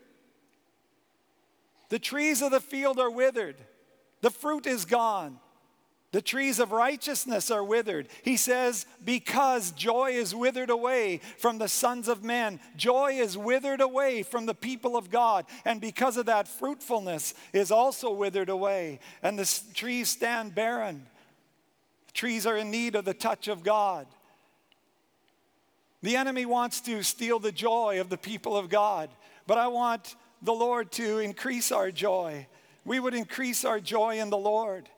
The 1.92 1.98
trees 1.98 2.40
of 2.40 2.52
the 2.52 2.60
field 2.60 2.98
are 2.98 3.10
withered. 3.10 3.56
The 4.22 4.30
fruit 4.30 4.66
is 4.66 4.86
gone. 4.86 5.38
The 6.10 6.22
trees 6.22 6.58
of 6.58 6.72
righteousness 6.72 7.50
are 7.50 7.62
withered. 7.62 8.08
He 8.22 8.38
says, 8.38 8.86
because 9.04 9.72
joy 9.72 10.12
is 10.12 10.34
withered 10.34 10.70
away 10.70 11.20
from 11.36 11.58
the 11.58 11.68
sons 11.68 12.08
of 12.08 12.24
men. 12.24 12.60
Joy 12.78 13.18
is 13.20 13.36
withered 13.36 13.82
away 13.82 14.22
from 14.22 14.46
the 14.46 14.54
people 14.54 14.96
of 14.96 15.10
God. 15.10 15.44
And 15.66 15.82
because 15.82 16.16
of 16.16 16.24
that, 16.24 16.48
fruitfulness 16.48 17.34
is 17.52 17.70
also 17.70 18.10
withered 18.10 18.48
away. 18.48 18.98
And 19.22 19.38
the 19.38 19.60
trees 19.74 20.08
stand 20.08 20.54
barren. 20.54 21.06
Trees 22.14 22.46
are 22.46 22.56
in 22.56 22.70
need 22.70 22.94
of 22.94 23.04
the 23.04 23.12
touch 23.12 23.48
of 23.48 23.62
God. 23.62 24.06
The 26.00 26.16
enemy 26.16 26.46
wants 26.46 26.80
to 26.80 27.02
steal 27.02 27.38
the 27.38 27.52
joy 27.52 28.00
of 28.00 28.08
the 28.08 28.16
people 28.16 28.56
of 28.56 28.70
God. 28.70 29.10
But 29.46 29.58
I 29.58 29.68
want 29.68 30.14
the 30.42 30.52
Lord 30.52 30.90
to 30.92 31.20
increase 31.20 31.70
our 31.70 31.90
joy. 31.90 32.46
We 32.84 32.98
would 32.98 33.14
increase 33.14 33.64
our 33.64 33.78
joy 33.78 34.18
in 34.18 34.30
the 34.30 34.38
Lord. 34.38 34.88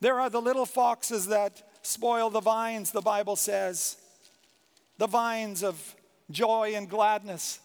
There 0.00 0.20
are 0.20 0.28
the 0.28 0.42
little 0.42 0.66
foxes 0.66 1.28
that 1.28 1.62
spoil 1.82 2.28
the 2.28 2.40
vines, 2.40 2.90
the 2.90 3.00
Bible 3.00 3.36
says. 3.36 3.96
The 4.98 5.06
vines 5.06 5.62
of 5.62 5.94
joy 6.30 6.72
and 6.74 6.88
gladness. 6.88 7.60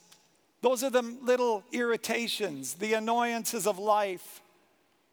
Those 0.62 0.84
are 0.84 0.90
the 0.90 1.02
little 1.02 1.64
irritations, 1.72 2.76
the 2.76 2.94
annoyances 2.94 3.66
of 3.66 3.80
life, 3.80 4.42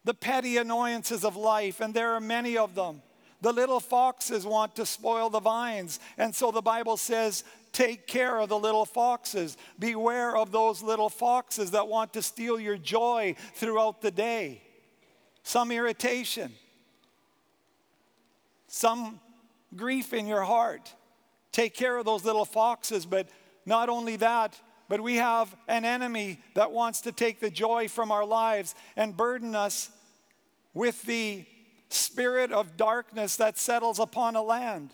the 0.03 0.13
petty 0.13 0.57
annoyances 0.57 1.23
of 1.23 1.35
life, 1.35 1.81
and 1.81 1.93
there 1.93 2.13
are 2.13 2.19
many 2.19 2.57
of 2.57 2.75
them. 2.75 3.01
The 3.41 3.53
little 3.53 3.79
foxes 3.79 4.45
want 4.45 4.75
to 4.77 4.85
spoil 4.85 5.29
the 5.29 5.39
vines. 5.39 5.99
And 6.17 6.33
so 6.33 6.51
the 6.51 6.61
Bible 6.61 6.97
says, 6.97 7.43
take 7.71 8.07
care 8.07 8.39
of 8.39 8.49
the 8.49 8.57
little 8.57 8.85
foxes. 8.85 9.57
Beware 9.77 10.35
of 10.35 10.51
those 10.51 10.81
little 10.81 11.09
foxes 11.09 11.71
that 11.71 11.87
want 11.87 12.13
to 12.13 12.21
steal 12.21 12.59
your 12.59 12.77
joy 12.77 13.35
throughout 13.55 14.01
the 14.01 14.11
day. 14.11 14.61
Some 15.43 15.71
irritation 15.71 16.51
some 18.67 19.19
grief 19.75 20.13
in 20.13 20.27
your 20.27 20.43
heart. 20.43 20.93
Take 21.51 21.73
care 21.73 21.97
of 21.97 22.05
those 22.05 22.23
little 22.23 22.45
foxes, 22.45 23.05
but 23.05 23.27
not 23.65 23.89
only 23.89 24.17
that, 24.17 24.59
but 24.89 25.01
we 25.01 25.15
have 25.15 25.53
an 25.67 25.83
enemy 25.83 26.39
that 26.53 26.71
wants 26.71 27.01
to 27.01 27.11
take 27.11 27.39
the 27.39 27.49
joy 27.49 27.87
from 27.87 28.11
our 28.11 28.25
lives 28.25 28.75
and 28.95 29.15
burden 29.17 29.55
us 29.55 29.89
with 30.73 31.01
the 31.03 31.45
spirit 31.89 32.51
of 32.51 32.77
darkness 32.77 33.35
that 33.37 33.57
settles 33.57 33.99
upon 33.99 34.35
a 34.35 34.41
land. 34.41 34.91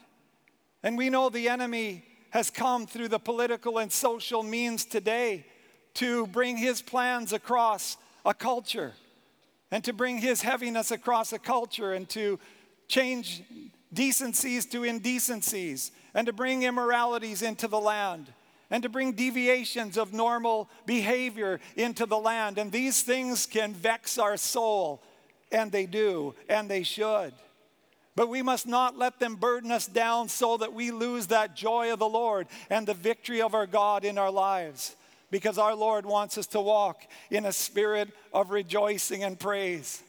And 0.84 0.98
we 0.98 1.10
know 1.10 1.30
the 1.30 1.50
enemy 1.50 2.06
has 2.32 2.50
come 2.50 2.88
through 2.88 3.08
the 3.08 3.20
political 3.20 3.78
and 3.78 3.92
social 3.92 4.44
means 4.44 4.86
today 4.86 5.46
to 5.96 6.28
bring 6.28 6.58
his 6.58 6.82
plans 6.82 7.32
across 7.34 7.98
a 8.26 8.34
culture 8.34 8.94
and 9.72 9.84
to 9.84 9.94
bring 9.94 10.18
his 10.18 10.42
heaviness 10.42 10.92
across 10.92 11.34
a 11.34 11.40
culture 11.40 11.94
and 11.94 12.10
to 12.10 12.40
change 12.88 13.44
decencies 13.94 14.66
to 14.66 14.84
indecencies, 14.84 15.92
and 16.14 16.26
to 16.28 16.34
bring 16.34 16.64
immoralities 16.64 17.42
into 17.42 17.68
the 17.68 17.80
land, 17.80 18.32
and 18.70 18.84
to 18.84 18.90
bring 18.90 19.14
deviations 19.14 19.98
of 19.98 20.14
normal 20.14 20.70
behavior 20.86 21.60
into 21.76 22.06
the 22.06 22.18
land. 22.18 22.58
And 22.58 22.72
these 22.72 23.04
things 23.04 23.46
can 23.46 23.74
vex 23.74 24.18
our 24.18 24.38
soul, 24.38 25.02
and 25.54 25.72
they 25.72 25.86
do, 25.86 26.36
and 26.50 26.70
they 26.70 26.84
should. 26.84 27.34
But 28.16 28.30
we 28.30 28.42
must 28.42 28.68
not 28.68 28.98
let 28.98 29.20
them 29.20 29.36
burden 29.36 29.72
us 29.72 29.88
down 29.88 30.30
so 30.30 30.58
that 30.58 30.74
we 30.74 30.92
lose 30.92 31.28
that 31.28 31.56
joy 31.56 31.92
of 31.92 32.00
the 32.00 32.10
Lord 32.10 32.48
and 32.70 32.86
the 32.86 32.94
victory 32.94 33.42
of 33.42 33.56
our 33.56 33.66
God 33.66 34.06
in 34.06 34.18
our 34.18 34.32
lives. 34.32 34.96
Because 35.32 35.58
our 35.58 35.74
Lord 35.74 36.06
wants 36.06 36.38
us 36.38 36.46
to 36.48 36.62
walk 36.62 37.02
in 37.32 37.46
a 37.46 37.52
spirit 37.52 38.10
of 38.32 38.52
rejoicing 38.52 39.24
and 39.24 39.40
praise. 39.40 40.04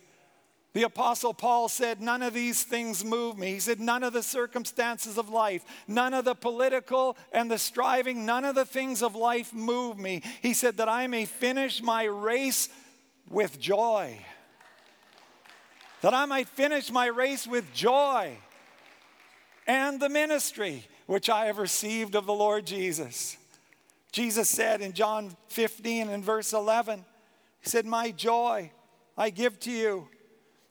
The 0.74 0.82
Apostle 0.82 1.32
Paul 1.32 1.68
said, 1.68 2.02
None 2.02 2.20
of 2.20 2.34
these 2.34 2.62
things 2.64 3.04
move 3.04 3.38
me. 3.38 3.52
He 3.52 3.60
said, 3.60 3.80
None 3.80 4.02
of 4.02 4.12
the 4.12 4.24
circumstances 4.24 5.16
of 5.16 5.30
life, 5.30 5.64
none 5.86 6.12
of 6.12 6.26
the 6.26 6.34
political 6.34 7.16
and 7.32 7.50
the 7.50 7.58
striving, 7.58 8.26
none 8.26 8.44
of 8.44 8.54
the 8.56 8.64
things 8.66 9.02
of 9.02 9.14
life 9.14 9.54
move 9.54 9.98
me. 9.98 10.20
He 10.42 10.52
said, 10.52 10.76
That 10.76 10.88
I 10.88 11.06
may 11.06 11.24
finish 11.24 11.80
my 11.80 12.04
race 12.04 12.68
with 13.30 13.58
joy. 13.58 14.18
That 16.04 16.12
I 16.12 16.26
might 16.26 16.50
finish 16.50 16.92
my 16.92 17.06
race 17.06 17.46
with 17.46 17.72
joy 17.72 18.36
and 19.66 19.98
the 19.98 20.10
ministry 20.10 20.86
which 21.06 21.30
I 21.30 21.46
have 21.46 21.56
received 21.56 22.14
of 22.14 22.26
the 22.26 22.34
Lord 22.34 22.66
Jesus. 22.66 23.38
Jesus 24.12 24.50
said 24.50 24.82
in 24.82 24.92
John 24.92 25.34
15 25.48 26.10
and 26.10 26.22
verse 26.22 26.52
11, 26.52 27.06
He 27.62 27.70
said, 27.70 27.86
My 27.86 28.10
joy 28.10 28.70
I 29.16 29.30
give 29.30 29.58
to 29.60 29.70
you 29.70 30.08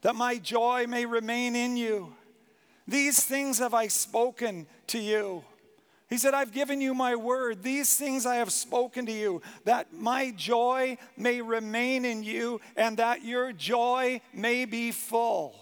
that 0.01 0.13
my 0.13 0.37
joy 0.37 0.85
may 0.87 1.07
remain 1.07 1.55
in 1.55 1.77
you. 1.77 2.13
These 2.87 3.23
things 3.23 3.57
have 3.57 3.73
I 3.73 3.87
spoken 3.87 4.67
to 4.85 4.99
you. 4.99 5.43
He 6.13 6.19
said, 6.19 6.35
I've 6.35 6.51
given 6.51 6.79
you 6.79 6.93
my 6.93 7.15
word. 7.15 7.63
These 7.63 7.97
things 7.97 8.27
I 8.27 8.35
have 8.35 8.51
spoken 8.51 9.07
to 9.07 9.11
you, 9.11 9.41
that 9.65 9.91
my 9.93 10.29
joy 10.29 10.99
may 11.17 11.41
remain 11.41 12.05
in 12.05 12.21
you 12.21 12.61
and 12.75 12.97
that 12.97 13.25
your 13.25 13.51
joy 13.51 14.21
may 14.31 14.65
be 14.65 14.91
full. 14.91 15.55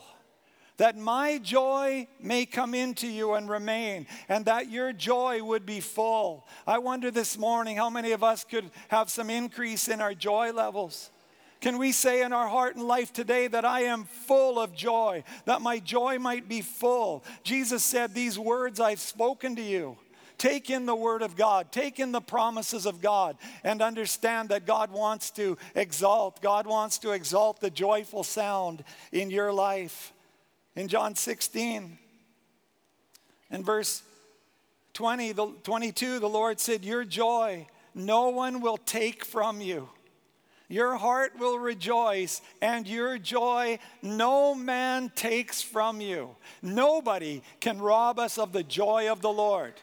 That 0.76 0.98
my 0.98 1.38
joy 1.38 2.06
may 2.20 2.46
come 2.46 2.74
into 2.74 3.08
you 3.08 3.36
and 3.36 3.50
remain, 3.50 4.08
and 4.28 4.44
that 4.44 4.70
your 4.70 4.92
joy 4.92 5.42
would 5.42 5.66
be 5.66 5.80
full. 5.80 6.46
I 6.68 6.80
wonder 6.80 7.12
this 7.12 7.38
morning 7.38 7.78
how 7.78 7.90
many 7.90 8.12
of 8.12 8.22
us 8.22 8.44
could 8.44 8.72
have 8.90 9.10
some 9.10 9.30
increase 9.30 9.88
in 9.88 10.02
our 10.02 10.14
joy 10.14 10.52
levels. 10.52 11.12
Can 11.62 11.78
we 11.78 11.94
say 11.94 12.24
in 12.24 12.34
our 12.34 12.50
heart 12.50 12.76
and 12.76 12.84
life 12.84 13.14
today 13.14 13.48
that 13.48 13.64
I 13.64 13.84
am 13.84 14.04
full 14.04 14.60
of 14.60 14.76
joy, 14.76 15.24
that 15.46 15.62
my 15.62 15.80
joy 15.80 16.20
might 16.20 16.50
be 16.50 16.60
full? 16.60 17.24
Jesus 17.42 17.86
said, 17.86 18.14
These 18.14 18.38
words 18.38 18.82
I've 18.82 19.00
spoken 19.00 19.56
to 19.56 19.62
you. 19.62 19.96
Take 20.42 20.72
in 20.72 20.88
the 20.88 20.96
Word 20.96 21.22
of 21.22 21.36
God, 21.36 21.72
take 21.72 22.00
in 22.00 22.12
the 22.12 22.20
promises 22.20 22.88
of 22.88 23.00
God, 23.00 23.38
and 23.64 23.80
understand 23.80 24.50
that 24.50 24.66
God 24.66 24.90
wants 24.90 25.30
to 25.32 25.56
exalt. 25.76 26.42
God 26.42 26.66
wants 26.66 26.98
to 26.98 27.12
exalt 27.12 27.62
the 27.62 27.70
joyful 27.70 28.24
sound 28.24 28.84
in 29.12 29.30
your 29.30 29.54
life. 29.54 30.12
In 30.76 30.88
John 30.88 31.14
16, 31.14 31.96
in 33.52 33.64
verse 33.64 34.02
20, 34.96 35.32
the, 35.34 35.46
22, 35.62 36.18
the 36.18 36.28
Lord 36.28 36.60
said, 36.60 36.84
Your 36.84 37.06
joy 37.06 37.68
no 37.94 38.30
one 38.30 38.62
will 38.62 38.78
take 38.78 39.24
from 39.24 39.62
you. 39.62 39.90
Your 40.70 40.96
heart 40.96 41.34
will 41.38 41.60
rejoice, 41.60 42.42
and 42.64 42.88
your 42.88 43.20
joy 43.20 43.78
no 44.02 44.56
man 44.56 45.12
takes 45.16 45.62
from 45.62 46.02
you. 46.02 46.36
Nobody 46.64 47.44
can 47.60 47.80
rob 47.80 48.18
us 48.18 48.40
of 48.40 48.54
the 48.54 48.64
joy 48.64 49.12
of 49.12 49.22
the 49.22 49.30
Lord. 49.30 49.76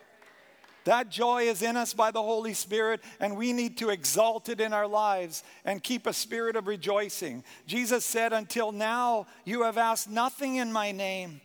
That 0.89 1.11
joy 1.11 1.43
is 1.43 1.61
in 1.61 1.77
us 1.77 1.93
by 1.93 2.11
the 2.13 2.23
Holy 2.23 2.55
Spirit, 2.55 3.03
and 3.21 3.37
we 3.37 3.53
need 3.53 3.77
to 3.77 3.91
exalt 3.91 4.49
it 4.49 4.59
in 4.59 4.73
our 4.73 4.87
lives 4.87 5.45
and 5.67 5.83
keep 5.83 6.07
a 6.07 6.15
spirit 6.15 6.57
of 6.57 6.67
rejoicing. 6.67 7.45
Jesus 7.67 8.07
said, 8.07 8.33
Until 8.33 8.73
now, 8.73 9.27
you 9.45 9.65
have 9.65 9.77
asked 9.77 10.09
nothing 10.09 10.57
in 10.57 10.73
my 10.73 10.93
name. 10.93 11.43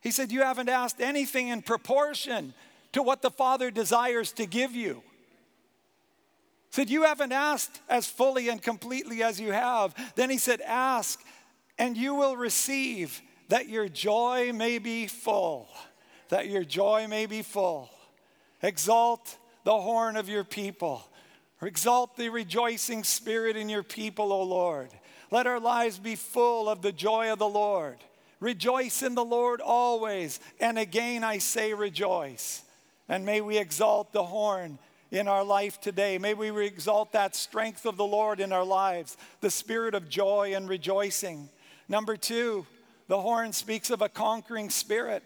He 0.00 0.10
said, 0.10 0.32
You 0.32 0.42
haven't 0.42 0.68
asked 0.68 1.00
anything 1.00 1.46
in 1.46 1.62
proportion 1.62 2.52
to 2.94 3.00
what 3.00 3.22
the 3.22 3.30
Father 3.30 3.70
desires 3.70 4.32
to 4.32 4.44
give 4.44 4.72
you 4.74 5.02
said, 6.70 6.90
You 6.90 7.04
haven't 7.04 7.32
asked 7.32 7.80
as 7.88 8.08
fully 8.08 8.48
and 8.48 8.60
completely 8.60 9.22
as 9.22 9.40
you 9.40 9.52
have. 9.52 9.94
Then 10.16 10.30
he 10.30 10.38
said, 10.38 10.60
Ask, 10.60 11.20
and 11.78 11.96
you 11.96 12.14
will 12.16 12.36
receive, 12.36 13.22
that 13.50 13.68
your 13.68 13.88
joy 13.88 14.52
may 14.52 14.78
be 14.78 15.06
full. 15.06 15.68
That 16.28 16.48
your 16.48 16.64
joy 16.64 17.06
may 17.08 17.26
be 17.26 17.42
full. 17.42 17.88
Exalt 18.62 19.36
the 19.64 19.80
horn 19.80 20.16
of 20.16 20.28
your 20.28 20.44
people. 20.44 21.02
Exalt 21.62 22.16
the 22.16 22.28
rejoicing 22.28 23.04
spirit 23.04 23.56
in 23.56 23.68
your 23.68 23.82
people, 23.82 24.32
O 24.32 24.42
Lord. 24.42 24.90
Let 25.30 25.46
our 25.46 25.60
lives 25.60 25.98
be 25.98 26.14
full 26.14 26.68
of 26.68 26.82
the 26.82 26.92
joy 26.92 27.32
of 27.32 27.38
the 27.38 27.48
Lord. 27.48 27.98
Rejoice 28.40 29.02
in 29.02 29.14
the 29.14 29.24
Lord 29.24 29.60
always. 29.60 30.40
And 30.60 30.78
again 30.78 31.24
I 31.24 31.38
say, 31.38 31.74
rejoice. 31.74 32.62
And 33.08 33.26
may 33.26 33.40
we 33.40 33.58
exalt 33.58 34.12
the 34.12 34.24
horn 34.24 34.78
in 35.10 35.28
our 35.28 35.44
life 35.44 35.80
today. 35.80 36.18
May 36.18 36.34
we 36.34 36.64
exalt 36.64 37.12
that 37.12 37.34
strength 37.34 37.86
of 37.86 37.96
the 37.96 38.04
Lord 38.04 38.40
in 38.40 38.52
our 38.52 38.64
lives, 38.64 39.16
the 39.40 39.50
spirit 39.50 39.94
of 39.94 40.08
joy 40.08 40.54
and 40.54 40.68
rejoicing. 40.68 41.48
Number 41.88 42.16
two, 42.16 42.66
the 43.08 43.20
horn 43.20 43.52
speaks 43.52 43.90
of 43.90 44.02
a 44.02 44.08
conquering 44.08 44.70
spirit. 44.70 45.22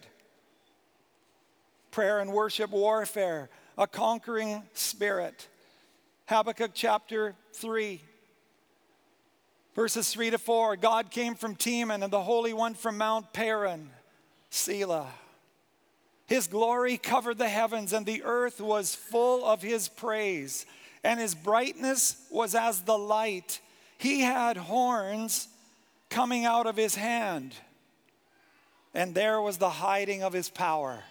Prayer 1.93 2.21
and 2.21 2.33
worship 2.33 2.71
warfare, 2.71 3.51
a 3.77 3.85
conquering 3.85 4.63
spirit. 4.73 5.47
Habakkuk 6.25 6.71
chapter 6.73 7.35
3, 7.53 8.01
verses 9.75 10.11
3 10.11 10.31
to 10.31 10.39
4. 10.39 10.75
God 10.77 11.11
came 11.11 11.35
from 11.35 11.55
Teman 11.55 12.03
and 12.03 12.11
the 12.11 12.23
Holy 12.23 12.51
One 12.51 12.73
from 12.73 12.97
Mount 12.97 13.31
Paran, 13.31 13.91
Selah. 14.49 15.11
His 16.25 16.47
glory 16.47 16.97
covered 16.97 17.37
the 17.37 17.47
heavens, 17.47 17.93
and 17.93 18.07
the 18.07 18.23
earth 18.23 18.59
was 18.59 18.95
full 18.95 19.45
of 19.45 19.61
his 19.61 19.87
praise, 19.87 20.65
and 21.03 21.19
his 21.19 21.35
brightness 21.35 22.17
was 22.31 22.55
as 22.55 22.81
the 22.81 22.97
light. 22.97 23.59
He 23.99 24.21
had 24.21 24.57
horns 24.57 25.47
coming 26.09 26.43
out 26.43 26.65
of 26.65 26.75
his 26.75 26.95
hand, 26.95 27.53
and 28.95 29.13
there 29.13 29.39
was 29.39 29.59
the 29.59 29.69
hiding 29.69 30.23
of 30.23 30.33
his 30.33 30.49
power. 30.49 31.03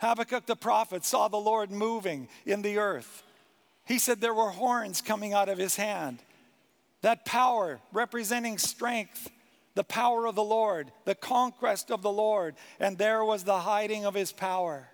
Habakkuk 0.00 0.46
the 0.46 0.56
prophet 0.56 1.04
saw 1.04 1.28
the 1.28 1.36
Lord 1.36 1.70
moving 1.70 2.28
in 2.46 2.62
the 2.62 2.78
earth. 2.78 3.22
He 3.84 3.98
said 3.98 4.20
there 4.20 4.34
were 4.34 4.50
horns 4.50 5.02
coming 5.02 5.32
out 5.32 5.48
of 5.48 5.58
his 5.58 5.76
hand. 5.76 6.18
That 7.02 7.24
power 7.24 7.80
representing 7.92 8.58
strength, 8.58 9.30
the 9.74 9.84
power 9.84 10.26
of 10.26 10.34
the 10.34 10.42
Lord, 10.42 10.90
the 11.04 11.14
conquest 11.14 11.90
of 11.90 12.02
the 12.02 12.12
Lord, 12.12 12.54
and 12.78 12.96
there 12.96 13.24
was 13.24 13.44
the 13.44 13.58
hiding 13.58 14.04
of 14.04 14.14
his 14.14 14.32
power. 14.32 14.88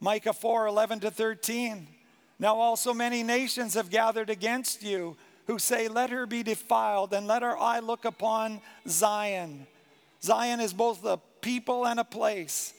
Micah 0.00 0.32
4 0.32 0.66
11 0.66 1.00
to 1.00 1.10
13. 1.10 1.86
Now 2.38 2.56
also 2.56 2.94
many 2.94 3.22
nations 3.22 3.74
have 3.74 3.90
gathered 3.90 4.30
against 4.30 4.82
you 4.82 5.16
who 5.46 5.58
say, 5.58 5.88
Let 5.88 6.10
her 6.10 6.26
be 6.26 6.42
defiled, 6.42 7.12
and 7.12 7.26
let 7.26 7.42
her 7.42 7.58
eye 7.58 7.80
look 7.80 8.04
upon 8.04 8.60
Zion. 8.86 9.66
Zion 10.22 10.60
is 10.60 10.72
both 10.72 11.04
a 11.04 11.18
people 11.40 11.86
and 11.86 11.98
a 11.98 12.04
place. 12.04 12.74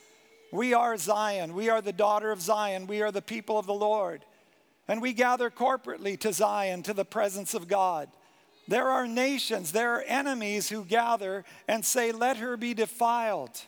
We 0.51 0.73
are 0.73 0.97
Zion. 0.97 1.53
We 1.53 1.69
are 1.69 1.81
the 1.81 1.93
daughter 1.93 2.31
of 2.31 2.41
Zion. 2.41 2.87
We 2.87 3.01
are 3.01 3.11
the 3.11 3.21
people 3.21 3.57
of 3.57 3.65
the 3.65 3.73
Lord. 3.73 4.25
And 4.87 5.01
we 5.01 5.13
gather 5.13 5.49
corporately 5.49 6.19
to 6.21 6.33
Zion, 6.33 6.83
to 6.83 6.93
the 6.93 7.05
presence 7.05 7.53
of 7.53 7.67
God. 7.67 8.09
There 8.67 8.87
are 8.87 9.07
nations, 9.07 9.71
there 9.71 9.95
are 9.95 10.03
enemies 10.03 10.69
who 10.69 10.83
gather 10.85 11.43
and 11.67 11.83
say, 11.83 12.11
Let 12.11 12.37
her 12.37 12.55
be 12.55 12.73
defiled. 12.73 13.61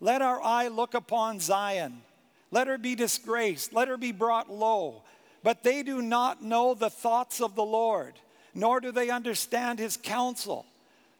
Let 0.00 0.20
our 0.20 0.40
eye 0.42 0.68
look 0.68 0.92
upon 0.92 1.40
Zion. 1.40 2.02
Let 2.50 2.66
her 2.66 2.76
be 2.76 2.94
disgraced. 2.94 3.72
Let 3.72 3.88
her 3.88 3.96
be 3.96 4.12
brought 4.12 4.50
low. 4.50 5.02
But 5.42 5.62
they 5.62 5.82
do 5.82 6.02
not 6.02 6.42
know 6.42 6.74
the 6.74 6.90
thoughts 6.90 7.40
of 7.40 7.54
the 7.54 7.64
Lord, 7.64 8.14
nor 8.54 8.80
do 8.80 8.92
they 8.92 9.10
understand 9.10 9.78
his 9.78 9.96
counsel. 9.96 10.66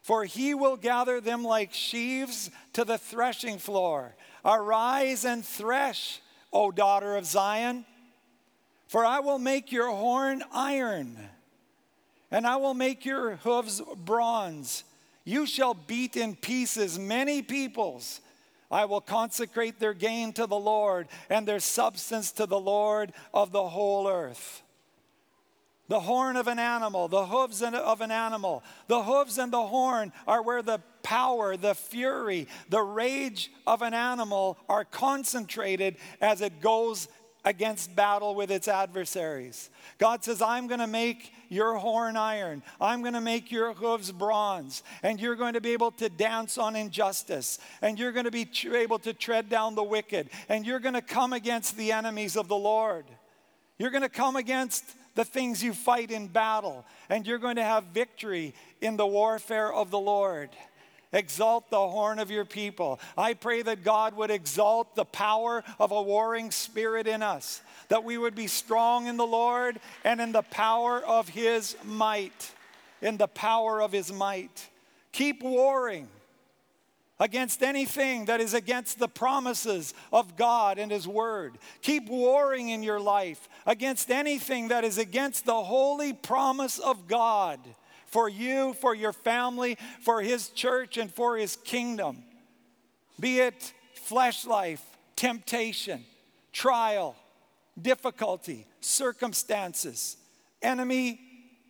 For 0.01 0.23
he 0.23 0.53
will 0.53 0.77
gather 0.77 1.19
them 1.19 1.43
like 1.43 1.73
sheaves 1.73 2.51
to 2.73 2.85
the 2.85 2.99
threshing 2.99 3.57
floor. 3.57 4.15
Arise 4.45 5.25
and 5.25 5.43
thresh, 5.43 6.21
O 6.53 6.71
daughter 6.71 7.15
of 7.15 7.25
Zion, 7.25 7.83
for 8.87 9.03
I 9.03 9.19
will 9.19 9.39
make 9.39 9.71
your 9.71 9.89
horn 9.89 10.43
iron, 10.53 11.17
and 12.29 12.45
I 12.45 12.57
will 12.57 12.75
make 12.75 13.03
your 13.05 13.37
hooves 13.37 13.81
bronze. 13.97 14.83
You 15.23 15.47
shall 15.47 15.73
beat 15.73 16.15
in 16.15 16.35
pieces 16.35 16.99
many 16.99 17.41
peoples. 17.41 18.21
I 18.69 18.85
will 18.85 19.01
consecrate 19.01 19.79
their 19.79 19.93
gain 19.93 20.33
to 20.33 20.45
the 20.45 20.55
Lord 20.55 21.07
and 21.29 21.47
their 21.47 21.59
substance 21.59 22.31
to 22.33 22.45
the 22.45 22.59
Lord 22.59 23.13
of 23.33 23.51
the 23.51 23.67
whole 23.67 24.07
earth 24.07 24.61
the 25.87 25.99
horn 25.99 26.35
of 26.35 26.47
an 26.47 26.59
animal, 26.59 27.07
the 27.07 27.25
hooves 27.25 27.61
of 27.61 28.01
an 28.01 28.11
animal. 28.11 28.63
The 28.87 29.03
hooves 29.03 29.37
and 29.37 29.53
the 29.53 29.67
horn 29.67 30.11
are 30.27 30.41
where 30.41 30.61
the 30.61 30.79
power, 31.03 31.55
the 31.55 31.75
fury, 31.75 32.47
the 32.69 32.81
rage 32.81 33.51
of 33.67 33.81
an 33.81 33.93
animal 33.93 34.57
are 34.67 34.83
concentrated 34.83 35.97
as 36.21 36.41
it 36.41 36.59
goes 36.61 37.07
against 37.45 37.95
battle 37.95 38.33
with 38.33 38.49
its 38.49 38.67
adversaries. 38.67 39.69
God 39.99 40.23
says, 40.23 40.41
I'm 40.41 40.65
going 40.65 40.79
to 40.79 40.87
make 40.87 41.31
your 41.47 41.75
horn 41.77 42.17
iron. 42.17 42.63
I'm 42.81 43.01
going 43.01 43.13
to 43.13 43.21
make 43.21 43.51
your 43.51 43.73
hooves 43.73 44.11
bronze. 44.11 44.81
And 45.03 45.19
you're 45.19 45.35
going 45.35 45.53
to 45.53 45.61
be 45.61 45.73
able 45.73 45.91
to 45.91 46.09
dance 46.09 46.57
on 46.57 46.75
injustice. 46.75 47.59
And 47.83 47.99
you're 47.99 48.11
going 48.11 48.25
to 48.25 48.31
be 48.31 48.49
able 48.73 48.97
to 48.99 49.13
tread 49.13 49.47
down 49.47 49.75
the 49.75 49.83
wicked. 49.83 50.31
And 50.49 50.65
you're 50.65 50.79
going 50.79 50.95
to 50.95 51.03
come 51.03 51.33
against 51.33 51.77
the 51.77 51.91
enemies 51.91 52.35
of 52.35 52.47
the 52.47 52.55
Lord. 52.55 53.05
You're 53.77 53.91
going 53.91 54.01
to 54.01 54.09
come 54.09 54.35
against 54.35 54.83
the 55.15 55.25
things 55.25 55.63
you 55.63 55.73
fight 55.73 56.11
in 56.11 56.27
battle, 56.27 56.85
and 57.09 57.25
you're 57.25 57.39
going 57.39 57.55
to 57.55 57.63
have 57.63 57.85
victory 57.85 58.53
in 58.81 58.97
the 58.97 59.07
warfare 59.07 59.73
of 59.73 59.89
the 59.89 59.99
Lord. 59.99 60.49
Exalt 61.13 61.69
the 61.69 61.87
horn 61.87 62.19
of 62.19 62.29
your 62.29 62.43
people. 62.43 62.99
I 63.17 63.33
pray 63.33 63.61
that 63.61 63.83
God 63.83 64.15
would 64.15 64.31
exalt 64.31 64.95
the 64.95 65.05
power 65.05 65.63
of 65.79 65.91
a 65.91 66.01
warring 66.01 66.51
spirit 66.51 67.07
in 67.07 67.23
us, 67.23 67.61
that 67.87 68.03
we 68.03 68.17
would 68.17 68.35
be 68.35 68.47
strong 68.47 69.07
in 69.07 69.15
the 69.15 69.25
Lord 69.25 69.79
and 70.03 70.19
in 70.19 70.33
the 70.33 70.41
power 70.41 70.99
of 70.99 71.29
his 71.29 71.77
might. 71.85 72.51
In 73.01 73.17
the 73.17 73.27
power 73.27 73.81
of 73.81 73.93
his 73.93 74.11
might. 74.11 74.67
Keep 75.13 75.43
warring 75.43 76.09
against 77.19 77.63
anything 77.63 78.25
that 78.25 78.41
is 78.41 78.53
against 78.53 78.99
the 78.99 79.07
promises 79.07 79.93
of 80.11 80.35
God 80.35 80.77
and 80.77 80.91
His 80.91 81.07
Word. 81.07 81.57
Keep 81.81 82.09
warring 82.09 82.69
in 82.69 82.83
your 82.83 82.99
life 82.99 83.47
against 83.65 84.11
anything 84.11 84.69
that 84.69 84.83
is 84.83 84.97
against 84.97 85.45
the 85.45 85.63
holy 85.63 86.13
promise 86.13 86.77
of 86.79 87.07
God 87.07 87.59
for 88.07 88.29
you, 88.29 88.73
for 88.73 88.93
your 88.93 89.13
family, 89.13 89.77
for 90.01 90.21
His 90.21 90.49
church, 90.49 90.97
and 90.97 91.13
for 91.13 91.37
His 91.37 91.55
kingdom. 91.55 92.23
Be 93.19 93.39
it 93.39 93.73
flesh 93.93 94.45
life, 94.45 94.83
temptation, 95.15 96.03
trial, 96.51 97.15
difficulty, 97.81 98.67
circumstances, 98.81 100.17
enemy 100.61 101.19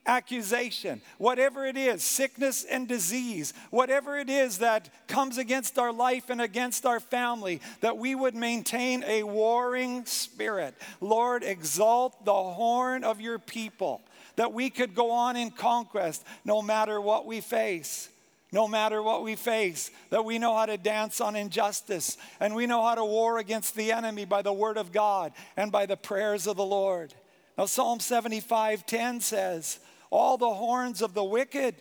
accusation, 0.05 1.01
whatever 1.17 1.65
it 1.65 1.77
is, 1.77 2.03
sickness 2.03 2.63
and 2.63 2.87
disease, 2.87 3.53
whatever 3.71 4.17
it 4.17 4.29
is 4.29 4.59
that 4.59 4.89
comes 5.07 5.37
against 5.37 5.79
our 5.79 5.91
life 5.91 6.29
and 6.29 6.41
against 6.41 6.85
our 6.85 6.99
family, 6.99 7.61
that 7.81 7.97
we 7.97 8.15
would 8.15 8.35
maintain 8.35 9.03
a 9.05 9.23
warring 9.23 10.05
spirit. 10.05 10.75
Lord, 11.01 11.43
exalt 11.43 12.25
the 12.25 12.33
horn 12.33 13.03
of 13.03 13.19
your 13.19 13.39
people, 13.39 14.01
that 14.35 14.53
we 14.53 14.69
could 14.69 14.95
go 14.95 15.11
on 15.11 15.35
in 15.35 15.51
conquest 15.51 16.23
no 16.43 16.61
matter 16.61 16.99
what 17.01 17.25
we 17.25 17.41
face. 17.41 18.09
No 18.51 18.69
matter 18.69 19.03
what 19.03 19.23
we 19.23 19.35
face, 19.35 19.91
that 20.11 20.23
we 20.23 20.39
know 20.39 20.55
how 20.55 20.65
to 20.67 20.77
dance 20.77 21.19
on 21.19 21.35
injustice 21.35 22.15
and 22.39 22.55
we 22.55 22.67
know 22.67 22.81
how 22.83 22.95
to 22.95 23.03
war 23.03 23.37
against 23.37 23.75
the 23.75 23.91
enemy 23.91 24.23
by 24.23 24.43
the 24.43 24.53
word 24.53 24.77
of 24.77 24.93
God 24.93 25.33
and 25.57 25.73
by 25.73 25.85
the 25.85 25.97
prayers 25.97 26.47
of 26.47 26.55
the 26.55 26.63
Lord. 26.63 27.13
Now, 27.57 27.65
Psalm 27.65 27.99
75 27.99 28.85
10 28.85 29.19
says, 29.19 29.79
all 30.15 30.38
the 30.38 30.54
horns 30.54 31.01
of 31.01 31.13
the 31.13 31.23
wicked 31.23 31.75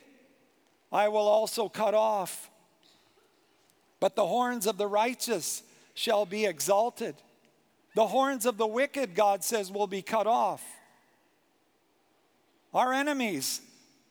I 0.93 1.09
will 1.09 1.27
also 1.27 1.69
cut 1.69 1.95
off. 1.95 2.51
But 3.99 4.15
the 4.15 4.27
horns 4.27 4.67
of 4.67 4.79
the 4.79 4.87
righteous 4.87 5.63
shall 5.95 6.25
be 6.25 6.45
exalted. 6.45 7.17
The 7.95 8.07
horns 8.07 8.47
of 8.47 8.59
the 8.59 8.67
wicked, 8.67 9.15
God 9.15 9.43
says, 9.43 9.73
will 9.73 9.87
be 9.87 10.03
cut 10.03 10.27
off. 10.27 10.63
Our 12.73 12.93
enemies, 12.93 13.61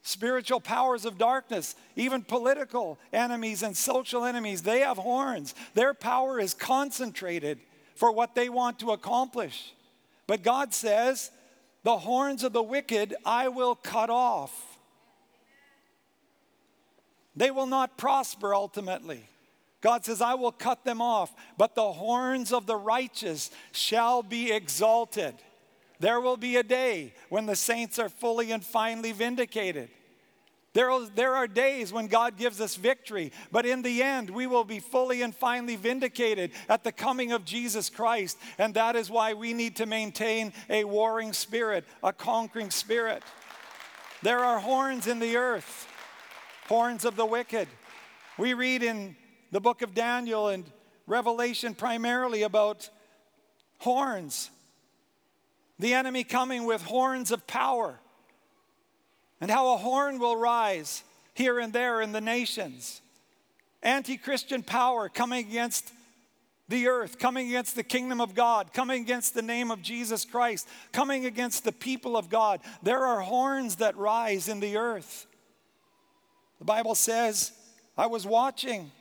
spiritual 0.01 0.59
powers 0.59 1.05
of 1.05 1.17
darkness, 1.17 1.75
even 1.95 2.23
political 2.23 2.97
enemies 3.11 3.63
and 3.63 3.75
social 3.75 4.25
enemies, 4.25 4.61
they 4.61 4.79
have 4.79 4.97
horns. 4.97 5.55
Their 5.73 5.93
power 5.93 6.39
is 6.39 6.53
concentrated 6.53 7.59
for 7.95 8.11
what 8.11 8.35
they 8.35 8.49
want 8.49 8.79
to 8.79 8.91
accomplish. 8.91 9.73
But 10.27 10.43
God 10.43 10.73
says, 10.73 11.31
the 11.83 11.97
horns 11.97 12.43
of 12.43 12.53
the 12.53 12.63
wicked 12.63 13.15
I 13.25 13.49
will 13.49 13.75
cut 13.75 14.09
off. 14.09 14.77
They 17.35 17.51
will 17.51 17.65
not 17.65 17.97
prosper 17.97 18.53
ultimately. 18.53 19.27
God 19.81 20.05
says, 20.05 20.21
I 20.21 20.35
will 20.35 20.51
cut 20.51 20.85
them 20.85 21.01
off, 21.01 21.33
but 21.57 21.75
the 21.75 21.91
horns 21.91 22.53
of 22.53 22.65
the 22.65 22.77
righteous 22.77 23.51
shall 23.73 24.23
be 24.23 24.51
exalted. 24.51 25.35
There 25.99 26.21
will 26.21 26.37
be 26.37 26.55
a 26.55 26.63
day 26.63 27.13
when 27.29 27.45
the 27.45 27.55
saints 27.55 27.99
are 27.99 28.09
fully 28.09 28.51
and 28.51 28.63
finally 28.63 29.11
vindicated. 29.11 29.89
There 30.73 30.89
are, 30.89 31.05
there 31.15 31.35
are 31.35 31.47
days 31.47 31.93
when 31.93 32.07
God 32.07 32.35
gives 32.35 32.59
us 32.59 32.75
victory, 32.75 33.31
but 33.51 33.65
in 33.65 33.83
the 33.83 34.01
end, 34.01 34.31
we 34.31 34.47
will 34.47 34.63
be 34.63 34.79
fully 34.79 35.21
and 35.21 35.35
finally 35.35 35.75
vindicated 35.75 36.51
at 36.67 36.83
the 36.83 36.91
coming 36.91 37.31
of 37.31 37.45
Jesus 37.45 37.91
Christ. 37.91 38.39
And 38.57 38.73
that 38.73 38.95
is 38.95 39.09
why 39.09 39.33
we 39.33 39.53
need 39.53 39.75
to 39.75 39.85
maintain 39.85 40.51
a 40.71 40.83
warring 40.83 41.33
spirit, 41.33 41.85
a 42.03 42.11
conquering 42.11 42.71
spirit. 42.71 43.21
There 44.23 44.39
are 44.39 44.59
horns 44.59 45.05
in 45.05 45.19
the 45.19 45.37
earth, 45.37 45.87
horns 46.67 47.05
of 47.05 47.15
the 47.15 47.25
wicked. 47.25 47.67
We 48.39 48.55
read 48.55 48.81
in 48.81 49.15
the 49.51 49.61
book 49.61 49.83
of 49.83 49.93
Daniel 49.93 50.47
and 50.47 50.65
Revelation 51.05 51.75
primarily 51.75 52.43
about 52.43 52.89
horns 53.79 54.49
The 55.77 55.93
enemy 55.93 56.23
coming 56.23 56.65
with 56.65 56.81
horns 56.83 57.31
of 57.31 57.45
power, 57.45 57.99
and 59.43 59.51
how 59.51 59.73
a 59.73 59.77
horn 59.77 60.19
will 60.19 60.37
rise 60.37 61.03
here 61.33 61.59
and 61.59 61.73
there 61.73 61.99
in 61.99 62.13
the 62.13 62.21
nations. 62.21 63.01
Anti 63.81 64.15
Christian 64.15 64.63
power 64.63 65.09
coming 65.09 65.45
against 65.45 65.91
the 66.69 66.87
earth, 66.87 67.19
coming 67.19 67.49
against 67.49 67.75
the 67.75 67.83
kingdom 67.83 68.21
of 68.21 68.35
God, 68.35 68.71
coming 68.71 69.01
against 69.01 69.33
the 69.33 69.41
name 69.41 69.69
of 69.69 69.81
Jesus 69.81 70.23
Christ, 70.23 70.65
coming 70.93 71.25
against 71.25 71.65
the 71.65 71.73
people 71.73 72.15
of 72.15 72.29
God. 72.29 72.61
There 72.83 73.05
are 73.05 73.19
horns 73.19 73.75
that 73.75 73.97
rise 73.97 74.47
in 74.47 74.61
the 74.61 74.77
earth. 74.77 75.27
The 76.59 76.65
Bible 76.65 76.95
says, 76.95 77.51
I 77.97 78.07
was 78.07 78.25
watching 78.25 78.91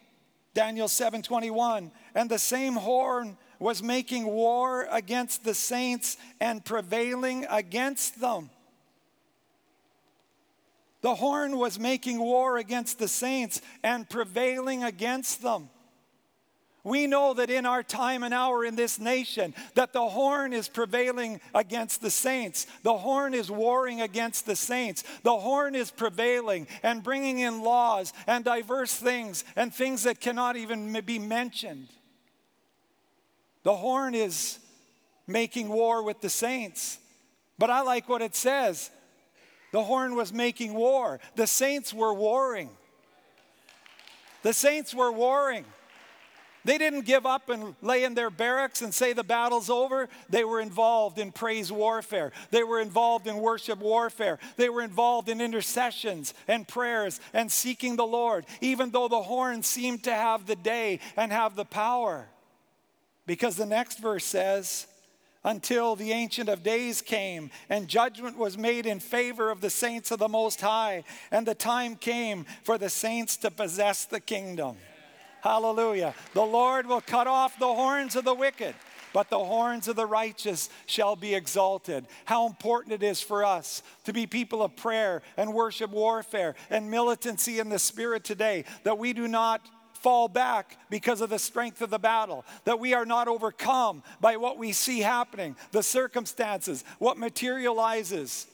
Daniel 0.55 0.89
7:21, 0.89 1.93
and 2.17 2.29
the 2.29 2.41
same 2.41 2.75
horn 2.75 3.39
was 3.61 3.81
making 3.81 4.27
war 4.27 4.89
against 4.91 5.45
the 5.45 5.55
saints 5.55 6.17
and 6.41 6.65
prevailing 6.65 7.47
against 7.49 8.21
them. 8.21 8.51
The 11.03 11.17
horn 11.17 11.59
was 11.59 11.79
making 11.79 12.19
war 12.19 12.59
against 12.59 12.99
the 12.99 13.09
saints 13.09 13.61
and 13.83 14.09
prevailing 14.09 14.85
against 14.85 15.43
them. 15.43 15.69
We 16.85 17.07
know 17.07 17.35
that 17.35 17.51
in 17.51 17.65
our 17.65 17.85
time 17.85 18.25
and 18.25 18.35
hour 18.35 18.65
in 18.65 18.75
this 18.75 18.99
nation 18.99 19.55
that 19.75 19.93
the 19.93 20.09
horn 20.09 20.53
is 20.53 20.69
prevailing 20.69 21.41
against 21.55 22.03
the 22.03 22.11
saints. 22.11 22.67
The 22.83 22.97
horn 22.97 23.35
is 23.35 23.51
warring 23.51 24.01
against 24.01 24.47
the 24.47 24.57
saints. 24.57 25.05
The 25.23 25.37
horn 25.37 25.77
is 25.77 25.93
prevailing 25.93 26.67
and 26.83 27.03
bringing 27.03 27.38
in 27.38 27.62
laws 27.62 28.12
and 28.27 28.45
diverse 28.45 28.95
things 28.95 29.45
and 29.55 29.73
things 29.73 30.05
that 30.05 30.21
cannot 30.21 30.57
even 30.57 31.01
be 31.05 31.21
mentioned. 31.21 31.88
The 33.62 33.77
horn 33.77 34.17
is 34.17 34.59
making 35.29 35.69
war 35.69 36.03
with 36.03 36.21
the 36.21 36.31
saints. 36.31 36.99
But 37.59 37.71
I 37.71 37.83
like 37.83 38.09
what 38.09 38.23
it 38.23 38.35
says. 38.35 38.91
The 39.73 39.83
horn 39.83 40.15
was 40.15 40.33
making 40.33 40.75
war. 40.75 41.19
The 41.35 41.47
saints 41.47 41.93
were 41.93 42.15
warring. 42.15 42.71
The 44.43 44.53
saints 44.53 44.95
were 44.95 45.11
warring. 45.11 45.65
They 46.65 46.79
didn't 46.79 47.07
give 47.07 47.27
up 47.27 47.49
and 47.49 47.75
lay 47.83 48.05
in 48.05 48.15
their 48.15 48.31
barracks 48.31 48.83
and 48.83 48.95
say 48.95 49.13
the 49.13 49.25
battle's 49.25 49.69
over. 49.69 50.09
They 50.29 50.45
were 50.45 50.61
involved 50.61 51.19
in 51.19 51.33
praise 51.33 51.73
warfare. 51.73 52.31
They 52.51 52.63
were 52.63 52.81
involved 52.81 53.27
in 53.27 53.39
worship 53.39 53.81
warfare. 53.81 54.39
They 54.57 54.69
were 54.69 54.83
involved 54.83 55.29
in 55.29 55.41
intercessions 55.41 56.35
and 56.47 56.69
prayers 56.69 57.21
and 57.33 57.51
seeking 57.51 57.97
the 57.97 58.07
Lord, 58.07 58.47
even 58.61 58.91
though 58.91 59.09
the 59.09 59.23
horn 59.23 59.65
seemed 59.65 60.05
to 60.05 60.15
have 60.15 60.47
the 60.47 60.55
day 60.55 61.01
and 61.17 61.33
have 61.33 61.57
the 61.57 61.65
power. 61.65 62.29
Because 63.27 63.57
the 63.57 63.67
next 63.67 63.99
verse 63.99 64.25
says, 64.25 64.87
until 65.45 65.97
the 65.97 66.13
Ancient 66.13 66.49
of 66.49 66.63
Days 66.63 67.03
came, 67.03 67.51
and 67.69 67.89
judgment 67.89 68.37
was 68.37 68.57
made 68.57 68.87
in 68.87 69.01
favor 69.01 69.51
of 69.51 69.61
the 69.61 69.71
saints 69.71 70.11
of 70.11 70.19
the 70.19 70.29
Most 70.29 70.61
High, 70.61 71.05
and 71.31 71.47
the 71.47 71.55
time 71.55 71.97
came 71.97 72.47
for 72.63 72.79
the 72.79 72.91
saints 72.91 73.37
to 73.39 73.51
possess 73.51 74.05
the 74.05 74.21
kingdom. 74.21 74.77
Hallelujah. 75.43 76.15
The 76.35 76.45
Lord 76.45 76.87
will 76.87 77.01
cut 77.01 77.27
off 77.27 77.59
the 77.59 77.67
horns 77.67 78.15
of 78.15 78.25
the 78.25 78.35
wicked, 78.35 78.77
but 79.13 79.29
the 79.29 79.45
horns 79.45 79.89
of 79.89 79.97
the 79.97 80.07
righteous 80.07 80.71
shall 80.87 81.17
be 81.17 81.35
exalted. 81.35 82.07
How 82.25 82.47
important 82.47 82.95
it 82.95 83.03
is 83.03 83.21
for 83.21 83.45
us 83.45 83.83
to 84.05 84.13
be 84.13 84.27
people 84.27 84.63
of 84.63 84.77
prayer 84.77 85.23
and 85.37 85.53
worship 85.53 85.91
warfare 85.91 86.55
and 86.71 86.91
militancy 86.91 87.59
in 87.59 87.69
the 87.69 87.81
spirit 87.81 88.23
today, 88.23 88.65
that 88.85 88.99
we 88.99 89.13
do 89.13 89.27
not 89.27 89.69
fall 90.03 90.29
back 90.29 90.77
because 90.91 91.21
of 91.21 91.31
the 91.31 91.38
strength 91.38 91.81
of 91.81 91.91
the 91.91 91.99
battle, 91.99 92.45
that 92.65 92.81
we 92.81 92.95
are 92.95 93.07
not 93.07 93.29
overcome 93.29 94.03
by 94.21 94.37
what 94.37 94.59
we 94.59 94.73
see 94.73 95.01
happening, 95.01 95.57
the 95.71 95.83
circumstances, 95.83 96.85
what 96.99 97.19
materializes 97.19 98.47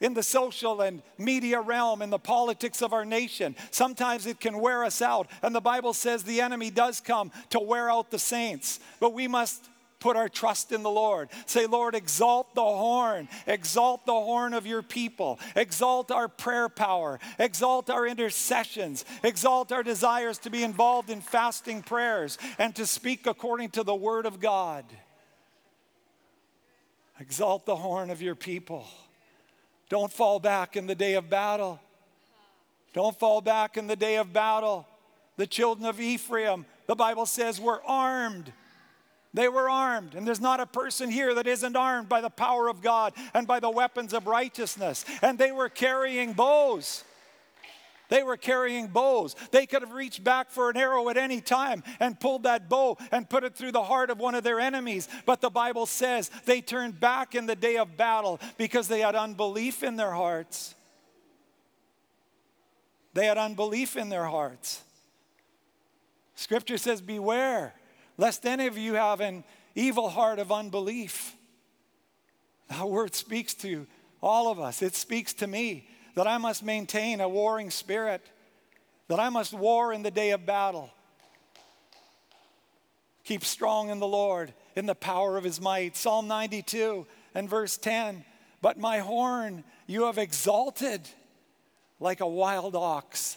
in 0.00 0.14
the 0.14 0.22
social 0.22 0.80
and 0.80 1.00
media 1.16 1.60
realm, 1.60 2.02
in 2.02 2.10
the 2.10 2.18
politics 2.18 2.82
of 2.82 2.92
our 2.92 3.04
nation. 3.04 3.54
Sometimes 3.70 4.26
it 4.26 4.40
can 4.40 4.58
wear 4.58 4.84
us 4.84 5.00
out. 5.00 5.28
And 5.42 5.54
the 5.54 5.60
Bible 5.60 5.94
says 5.94 6.24
the 6.24 6.40
enemy 6.40 6.70
does 6.70 7.00
come 7.00 7.30
to 7.50 7.60
wear 7.60 7.90
out 7.90 8.10
the 8.10 8.18
saints. 8.18 8.80
But 8.98 9.14
we 9.14 9.28
must 9.28 9.68
put 10.02 10.16
our 10.16 10.28
trust 10.28 10.72
in 10.72 10.82
the 10.82 10.90
Lord. 10.90 11.28
Say, 11.46 11.66
Lord, 11.66 11.94
exalt 11.94 12.56
the 12.56 12.60
horn, 12.60 13.28
exalt 13.46 14.04
the 14.04 14.12
horn 14.12 14.52
of 14.52 14.66
your 14.66 14.82
people, 14.82 15.38
exalt 15.54 16.10
our 16.10 16.26
prayer 16.26 16.68
power, 16.68 17.20
exalt 17.38 17.88
our 17.88 18.04
intercessions, 18.04 19.04
exalt 19.22 19.70
our 19.70 19.84
desires 19.84 20.38
to 20.38 20.50
be 20.50 20.64
involved 20.64 21.08
in 21.08 21.20
fasting 21.20 21.82
prayers 21.82 22.36
and 22.58 22.74
to 22.74 22.84
speak 22.84 23.28
according 23.28 23.70
to 23.70 23.84
the 23.84 23.94
word 23.94 24.26
of 24.26 24.40
God. 24.40 24.84
Exalt 27.20 27.64
the 27.64 27.76
horn 27.76 28.10
of 28.10 28.20
your 28.20 28.34
people. 28.34 28.84
Don't 29.88 30.12
fall 30.12 30.40
back 30.40 30.76
in 30.76 30.88
the 30.88 30.96
day 30.96 31.14
of 31.14 31.30
battle. 31.30 31.78
Don't 32.92 33.16
fall 33.16 33.40
back 33.40 33.76
in 33.76 33.86
the 33.86 33.94
day 33.94 34.16
of 34.16 34.32
battle. 34.32 34.84
The 35.36 35.46
children 35.46 35.86
of 35.86 36.00
Ephraim, 36.00 36.66
the 36.88 36.96
Bible 36.96 37.26
says, 37.26 37.60
were 37.60 37.80
armed. 37.86 38.52
They 39.34 39.48
were 39.48 39.70
armed, 39.70 40.14
and 40.14 40.26
there's 40.26 40.40
not 40.40 40.60
a 40.60 40.66
person 40.66 41.10
here 41.10 41.34
that 41.34 41.46
isn't 41.46 41.74
armed 41.74 42.08
by 42.08 42.20
the 42.20 42.30
power 42.30 42.68
of 42.68 42.82
God 42.82 43.14
and 43.32 43.46
by 43.46 43.60
the 43.60 43.70
weapons 43.70 44.12
of 44.12 44.26
righteousness. 44.26 45.06
And 45.22 45.38
they 45.38 45.52
were 45.52 45.70
carrying 45.70 46.34
bows. 46.34 47.02
They 48.10 48.22
were 48.22 48.36
carrying 48.36 48.88
bows. 48.88 49.34
They 49.52 49.64
could 49.64 49.80
have 49.80 49.92
reached 49.92 50.22
back 50.22 50.50
for 50.50 50.68
an 50.68 50.76
arrow 50.76 51.08
at 51.08 51.16
any 51.16 51.40
time 51.40 51.82
and 51.98 52.20
pulled 52.20 52.42
that 52.42 52.68
bow 52.68 52.98
and 53.10 53.26
put 53.26 53.42
it 53.42 53.56
through 53.56 53.72
the 53.72 53.82
heart 53.82 54.10
of 54.10 54.18
one 54.18 54.34
of 54.34 54.44
their 54.44 54.60
enemies. 54.60 55.08
But 55.24 55.40
the 55.40 55.48
Bible 55.48 55.86
says 55.86 56.30
they 56.44 56.60
turned 56.60 57.00
back 57.00 57.34
in 57.34 57.46
the 57.46 57.56
day 57.56 57.78
of 57.78 57.96
battle 57.96 58.38
because 58.58 58.86
they 58.86 59.00
had 59.00 59.14
unbelief 59.14 59.82
in 59.82 59.96
their 59.96 60.10
hearts. 60.10 60.74
They 63.14 63.24
had 63.24 63.38
unbelief 63.38 63.96
in 63.96 64.10
their 64.10 64.26
hearts. 64.26 64.82
Scripture 66.34 66.76
says, 66.76 67.00
Beware, 67.00 67.72
lest 68.16 68.46
any 68.46 68.66
of 68.66 68.76
you 68.76 68.94
have 68.94 69.20
an 69.20 69.44
evil 69.74 70.08
heart 70.08 70.38
of 70.38 70.52
unbelief. 70.52 71.34
That 72.68 72.88
word 72.88 73.14
speaks 73.14 73.54
to 73.54 73.86
all 74.22 74.50
of 74.50 74.60
us, 74.60 74.82
it 74.82 74.94
speaks 74.94 75.32
to 75.34 75.46
me 75.46 75.88
that 76.14 76.26
I 76.26 76.38
must 76.38 76.62
maintain 76.62 77.20
a 77.20 77.28
warring 77.28 77.70
spirit, 77.70 78.22
that 79.08 79.18
I 79.18 79.30
must 79.30 79.52
war 79.52 79.92
in 79.92 80.02
the 80.02 80.10
day 80.10 80.30
of 80.30 80.46
battle. 80.46 80.90
Keep 83.24 83.44
strong 83.44 83.88
in 83.88 83.98
the 83.98 84.06
Lord, 84.06 84.52
in 84.74 84.86
the 84.86 84.94
power 84.94 85.36
of 85.36 85.44
his 85.44 85.60
might. 85.60 85.96
Psalm 85.96 86.28
92 86.28 87.06
and 87.34 87.48
verse 87.48 87.76
10 87.76 88.24
But 88.60 88.78
my 88.78 88.98
horn 88.98 89.64
you 89.86 90.04
have 90.04 90.18
exalted 90.18 91.02
like 92.00 92.20
a 92.20 92.26
wild 92.26 92.74
ox. 92.74 93.36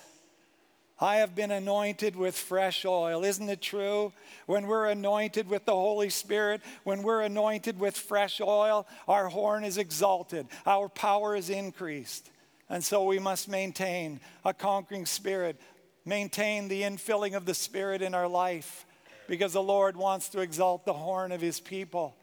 I 1.00 1.18
have 1.18 1.36
been 1.36 1.52
anointed 1.52 2.16
with 2.16 2.38
fresh 2.38 2.86
oil. 2.86 3.26
Isn't 3.26 3.50
it 3.50 3.62
true? 3.62 4.14
When 4.46 4.66
we're 4.68 4.88
anointed 4.88 5.50
with 5.50 5.66
the 5.66 5.74
Holy 5.74 6.10
Spirit, 6.10 6.62
when 6.84 7.04
we're 7.04 7.22
anointed 7.22 7.80
with 7.80 7.98
fresh 7.98 8.40
oil, 8.40 8.88
our 9.08 9.28
horn 9.28 9.66
is 9.66 9.78
exalted, 9.78 10.48
our 10.66 10.88
power 10.88 11.36
is 11.36 11.50
increased. 11.50 12.30
And 12.70 12.84
so 12.84 13.04
we 13.04 13.20
must 13.20 13.50
maintain 13.50 14.22
a 14.44 14.54
conquering 14.54 15.06
spirit, 15.06 15.60
maintain 16.06 16.68
the 16.68 16.84
infilling 16.84 17.36
of 17.36 17.46
the 17.46 17.54
Spirit 17.54 18.02
in 18.02 18.16
our 18.16 18.28
life, 18.28 18.86
because 19.28 19.54
the 19.54 19.62
Lord 19.62 19.98
wants 19.98 20.30
to 20.30 20.40
exalt 20.40 20.86
the 20.86 20.94
horn 20.94 21.32
of 21.32 21.42
His 21.42 21.60
people, 21.60 22.16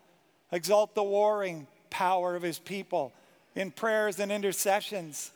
exalt 0.50 0.94
the 0.94 1.02
warring 1.02 1.66
power 1.90 2.34
of 2.34 2.42
His 2.42 2.58
people 2.58 3.12
in 3.54 3.70
prayers 3.70 4.18
and 4.18 4.32
intercessions. 4.32 5.30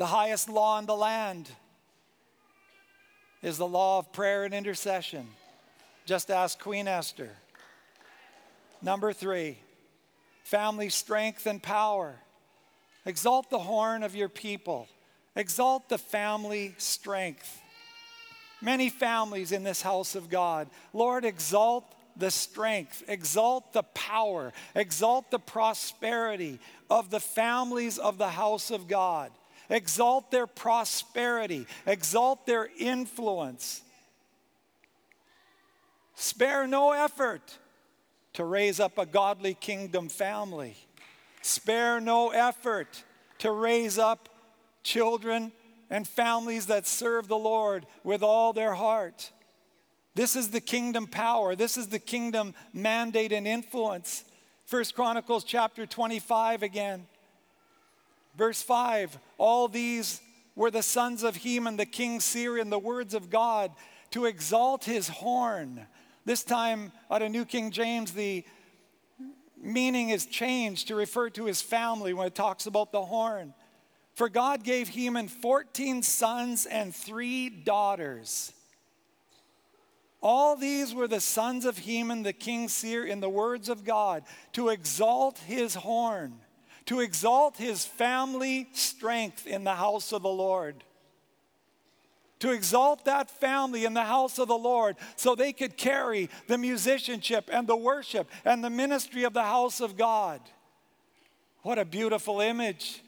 The 0.00 0.06
highest 0.06 0.48
law 0.48 0.78
in 0.78 0.86
the 0.86 0.96
land 0.96 1.50
is 3.42 3.58
the 3.58 3.66
law 3.68 3.98
of 3.98 4.14
prayer 4.14 4.44
and 4.44 4.54
intercession. 4.54 5.28
Just 6.06 6.30
ask 6.30 6.58
Queen 6.58 6.88
Esther. 6.88 7.28
Number 8.80 9.12
three, 9.12 9.58
family 10.42 10.88
strength 10.88 11.44
and 11.44 11.62
power. 11.62 12.14
Exalt 13.04 13.50
the 13.50 13.58
horn 13.58 14.02
of 14.02 14.16
your 14.16 14.30
people. 14.30 14.88
Exalt 15.36 15.90
the 15.90 15.98
family 15.98 16.74
strength. 16.78 17.60
Many 18.62 18.88
families 18.88 19.52
in 19.52 19.64
this 19.64 19.82
house 19.82 20.14
of 20.14 20.30
God. 20.30 20.70
Lord, 20.94 21.26
exalt 21.26 21.84
the 22.16 22.30
strength, 22.30 23.02
exalt 23.06 23.74
the 23.74 23.82
power, 23.82 24.54
exalt 24.74 25.30
the 25.30 25.38
prosperity 25.38 26.58
of 26.88 27.10
the 27.10 27.20
families 27.20 27.98
of 27.98 28.16
the 28.16 28.30
house 28.30 28.70
of 28.70 28.88
God. 28.88 29.30
Exalt 29.70 30.30
their 30.30 30.48
prosperity, 30.48 31.66
exalt 31.86 32.44
their 32.44 32.68
influence. 32.78 33.82
Spare 36.16 36.66
no 36.66 36.92
effort 36.92 37.58
to 38.34 38.44
raise 38.44 38.80
up 38.80 38.98
a 38.98 39.06
godly 39.06 39.54
kingdom 39.54 40.08
family. 40.08 40.76
Spare 41.40 42.00
no 42.00 42.30
effort 42.30 43.04
to 43.38 43.50
raise 43.52 43.98
up 43.98 44.28
children 44.82 45.52
and 45.88 46.06
families 46.06 46.66
that 46.66 46.86
serve 46.86 47.28
the 47.28 47.38
Lord 47.38 47.86
with 48.04 48.22
all 48.22 48.52
their 48.52 48.74
heart. 48.74 49.30
This 50.14 50.36
is 50.36 50.50
the 50.50 50.60
kingdom 50.60 51.06
power. 51.06 51.54
This 51.54 51.76
is 51.76 51.88
the 51.88 51.98
kingdom 51.98 52.54
mandate 52.72 53.32
and 53.32 53.46
influence. 53.46 54.24
First 54.64 54.94
Chronicles 54.94 55.44
chapter 55.44 55.86
25 55.86 56.62
again. 56.62 57.06
Verse 58.36 58.62
5 58.62 59.18
All 59.38 59.68
these 59.68 60.20
were 60.54 60.70
the 60.70 60.82
sons 60.82 61.22
of 61.22 61.36
Heman, 61.36 61.76
the 61.76 61.86
king 61.86 62.20
Syrian, 62.20 62.70
the 62.70 62.78
words 62.78 63.14
of 63.14 63.30
God 63.30 63.72
to 64.10 64.26
exalt 64.26 64.84
his 64.84 65.08
horn. 65.08 65.86
This 66.24 66.44
time, 66.44 66.92
out 67.10 67.22
of 67.22 67.30
New 67.30 67.44
King 67.44 67.70
James, 67.70 68.12
the 68.12 68.44
meaning 69.56 70.10
is 70.10 70.26
changed 70.26 70.88
to 70.88 70.94
refer 70.94 71.30
to 71.30 71.46
his 71.46 71.62
family 71.62 72.12
when 72.12 72.26
it 72.26 72.34
talks 72.34 72.66
about 72.66 72.92
the 72.92 73.02
horn. 73.02 73.54
For 74.14 74.28
God 74.28 74.64
gave 74.64 74.88
Heman 74.88 75.28
14 75.28 76.02
sons 76.02 76.66
and 76.66 76.94
three 76.94 77.48
daughters. 77.48 78.52
All 80.22 80.56
these 80.56 80.94
were 80.94 81.08
the 81.08 81.20
sons 81.20 81.64
of 81.64 81.78
Heman, 81.78 82.22
the 82.22 82.34
king 82.34 82.68
seer, 82.68 83.04
in 83.04 83.20
the 83.20 83.28
words 83.28 83.68
of 83.68 83.84
God, 83.84 84.24
to 84.52 84.68
exalt 84.68 85.38
his 85.38 85.74
horn, 85.74 86.34
to 86.90 86.98
exalt 86.98 87.56
his 87.56 87.84
family 87.84 88.68
strength 88.72 89.46
in 89.46 89.62
the 89.62 89.76
house 89.76 90.10
of 90.10 90.22
the 90.22 90.28
Lord. 90.28 90.82
To 92.40 92.50
exalt 92.50 93.04
that 93.04 93.30
family 93.30 93.84
in 93.84 93.94
the 93.94 94.02
house 94.02 94.40
of 94.40 94.48
the 94.48 94.58
Lord 94.58 94.96
so 95.14 95.36
they 95.36 95.52
could 95.52 95.76
carry 95.76 96.28
the 96.48 96.58
musicianship 96.58 97.48
and 97.52 97.68
the 97.68 97.76
worship 97.76 98.28
and 98.44 98.64
the 98.64 98.70
ministry 98.70 99.22
of 99.22 99.34
the 99.34 99.44
house 99.44 99.80
of 99.80 99.96
God. 99.96 100.40
What 101.62 101.78
a 101.78 101.84
beautiful 101.84 102.40
image. 102.40 103.04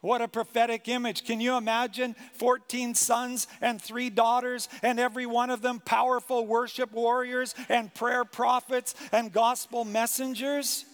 What 0.00 0.22
a 0.22 0.28
prophetic 0.28 0.88
image. 0.88 1.26
Can 1.26 1.38
you 1.38 1.58
imagine 1.58 2.16
14 2.36 2.94
sons 2.94 3.46
and 3.60 3.78
three 3.78 4.08
daughters, 4.08 4.70
and 4.82 4.98
every 4.98 5.26
one 5.26 5.50
of 5.50 5.60
them 5.60 5.80
powerful 5.80 6.46
worship 6.46 6.92
warriors 6.92 7.54
and 7.68 7.92
prayer 7.92 8.24
prophets 8.24 8.94
and 9.12 9.30
gospel 9.30 9.84
messengers? 9.84 10.86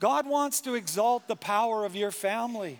God 0.00 0.26
wants 0.26 0.60
to 0.62 0.74
exalt 0.74 1.26
the 1.28 1.36
power 1.36 1.84
of 1.84 1.96
your 1.96 2.10
family. 2.10 2.78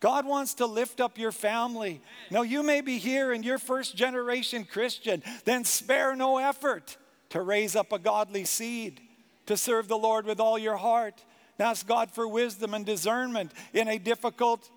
God 0.00 0.24
wants 0.26 0.54
to 0.54 0.66
lift 0.66 1.00
up 1.00 1.18
your 1.18 1.32
family. 1.32 2.00
Now, 2.30 2.42
you 2.42 2.62
may 2.62 2.80
be 2.80 2.98
here 2.98 3.32
and 3.32 3.44
you're 3.44 3.58
first 3.58 3.94
generation 3.94 4.64
Christian, 4.64 5.22
then 5.44 5.64
spare 5.64 6.16
no 6.16 6.38
effort 6.38 6.96
to 7.30 7.42
raise 7.42 7.76
up 7.76 7.92
a 7.92 7.98
godly 7.98 8.44
seed, 8.44 9.00
to 9.46 9.56
serve 9.56 9.88
the 9.88 9.98
Lord 9.98 10.24
with 10.24 10.40
all 10.40 10.58
your 10.58 10.76
heart. 10.76 11.22
Ask 11.58 11.86
God 11.86 12.10
for 12.10 12.26
wisdom 12.26 12.72
and 12.72 12.86
discernment 12.86 13.52
in 13.74 13.86
a 13.88 13.98
difficult 13.98 14.70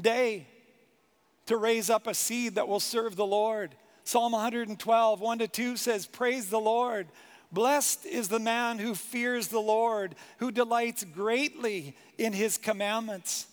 day 0.00 0.48
to 1.46 1.56
raise 1.56 1.90
up 1.90 2.06
a 2.06 2.14
seed 2.14 2.56
that 2.56 2.66
will 2.66 2.80
serve 2.80 3.16
the 3.16 3.26
Lord. 3.26 3.76
Psalm 4.02 4.32
112, 4.32 5.20
1 5.20 5.38
to 5.38 5.48
2 5.48 5.76
says, 5.76 6.06
Praise 6.06 6.50
the 6.50 6.60
Lord. 6.60 7.06
Blessed 7.54 8.04
is 8.04 8.28
the 8.28 8.38
man 8.38 8.78
who 8.78 8.94
fears 8.94 9.48
the 9.48 9.60
Lord, 9.60 10.14
who 10.38 10.50
delights 10.50 11.04
greatly 11.04 11.96
in 12.18 12.32
his 12.32 12.58
commandments. 12.58 13.46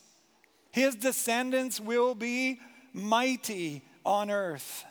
His 0.71 0.95
descendants 0.95 1.79
will 1.79 2.15
be 2.15 2.59
mighty 2.93 3.83
on 4.05 4.29
earth. 4.29 4.83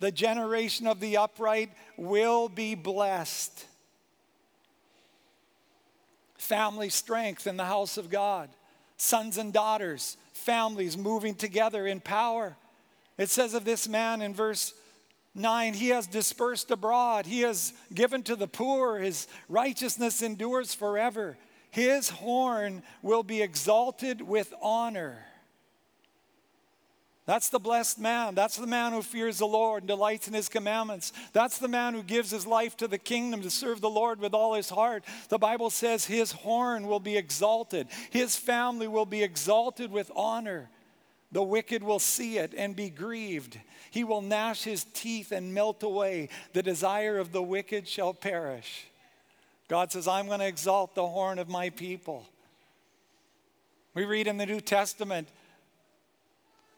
The 0.00 0.10
generation 0.10 0.86
of 0.86 1.00
the 1.00 1.16
upright 1.16 1.70
will 1.96 2.48
be 2.48 2.74
blessed 2.74 3.66
family 6.50 6.88
strength 6.88 7.46
in 7.46 7.56
the 7.56 7.64
house 7.64 7.96
of 7.96 8.10
God, 8.10 8.48
sons 8.96 9.38
and 9.38 9.52
daughters, 9.52 10.16
families 10.32 10.98
moving 10.98 11.34
together 11.34 11.86
in 11.86 12.00
power. 12.00 12.56
It 13.16 13.30
says 13.30 13.54
of 13.54 13.64
this 13.64 13.86
man 13.86 14.20
in 14.20 14.34
verse 14.34 14.74
9, 15.34 15.74
he 15.74 15.88
has 15.90 16.06
dispersed 16.06 16.70
abroad, 16.70 17.26
he 17.26 17.42
has 17.42 17.72
given 17.94 18.22
to 18.24 18.36
the 18.36 18.48
poor, 18.48 18.98
his 18.98 19.28
righteousness 19.48 20.22
endures 20.22 20.74
forever. 20.74 21.36
His 21.70 22.08
horn 22.08 22.82
will 23.00 23.22
be 23.22 23.42
exalted 23.42 24.20
with 24.20 24.52
honor. 24.60 25.24
That's 27.26 27.48
the 27.48 27.60
blessed 27.60 28.00
man. 28.00 28.34
That's 28.34 28.56
the 28.56 28.66
man 28.66 28.90
who 28.90 29.02
fears 29.02 29.38
the 29.38 29.46
Lord 29.46 29.84
and 29.84 29.88
delights 29.88 30.26
in 30.26 30.34
his 30.34 30.48
commandments. 30.48 31.12
That's 31.32 31.58
the 31.58 31.68
man 31.68 31.94
who 31.94 32.02
gives 32.02 32.32
his 32.32 32.44
life 32.44 32.76
to 32.78 32.88
the 32.88 32.98
kingdom 32.98 33.42
to 33.42 33.50
serve 33.50 33.80
the 33.80 33.88
Lord 33.88 34.18
with 34.18 34.34
all 34.34 34.54
his 34.54 34.68
heart. 34.68 35.04
The 35.28 35.38
Bible 35.38 35.70
says 35.70 36.04
his 36.04 36.32
horn 36.32 36.88
will 36.88 36.98
be 36.98 37.16
exalted, 37.16 37.86
his 38.10 38.34
family 38.34 38.88
will 38.88 39.06
be 39.06 39.22
exalted 39.22 39.92
with 39.92 40.10
honor. 40.16 40.70
The 41.32 41.42
wicked 41.42 41.82
will 41.82 41.98
see 41.98 42.38
it 42.38 42.54
and 42.56 42.74
be 42.74 42.90
grieved. 42.90 43.58
He 43.90 44.04
will 44.04 44.22
gnash 44.22 44.64
his 44.64 44.84
teeth 44.84 45.32
and 45.32 45.54
melt 45.54 45.82
away. 45.82 46.28
The 46.52 46.62
desire 46.62 47.18
of 47.18 47.32
the 47.32 47.42
wicked 47.42 47.86
shall 47.86 48.14
perish. 48.14 48.86
God 49.68 49.92
says, 49.92 50.08
I'm 50.08 50.26
going 50.26 50.40
to 50.40 50.46
exalt 50.46 50.94
the 50.94 51.06
horn 51.06 51.38
of 51.38 51.48
my 51.48 51.70
people. 51.70 52.26
We 53.94 54.04
read 54.04 54.26
in 54.26 54.36
the 54.36 54.46
New 54.46 54.60
Testament 54.60 55.28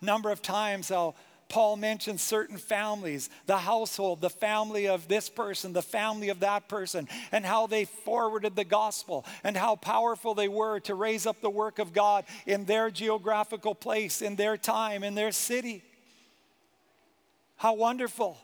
number 0.03 0.31
of 0.31 0.43
times 0.43 0.89
how 0.89 1.15
Paul 1.53 1.77
mentions 1.77 2.23
certain 2.23 2.57
families, 2.57 3.29
the 3.45 3.59
household, 3.59 4.23
the 4.23 4.31
family 4.31 4.89
of 4.89 5.07
this 5.07 5.29
person, 5.29 5.75
the 5.75 5.83
family 5.83 6.31
of 6.31 6.41
that 6.41 6.67
person, 6.67 7.07
and 7.31 7.45
how 7.45 7.67
they 7.67 7.85
forwarded 7.85 8.57
the 8.57 8.65
gospel 8.65 9.27
and 9.45 9.55
how 9.55 9.77
powerful 9.77 10.33
they 10.33 10.49
were 10.49 10.81
to 10.81 10.95
raise 10.95 11.27
up 11.27 11.43
the 11.43 11.51
work 11.51 11.79
of 11.79 11.93
God 11.93 12.25
in 12.47 12.65
their 12.65 12.91
geographical 12.91 13.75
place, 13.75 14.23
in 14.23 14.35
their 14.35 14.57
time, 14.57 15.05
in 15.05 15.15
their 15.15 15.31
city. 15.31 15.85
How 17.57 17.75
wonderful. 17.75 18.39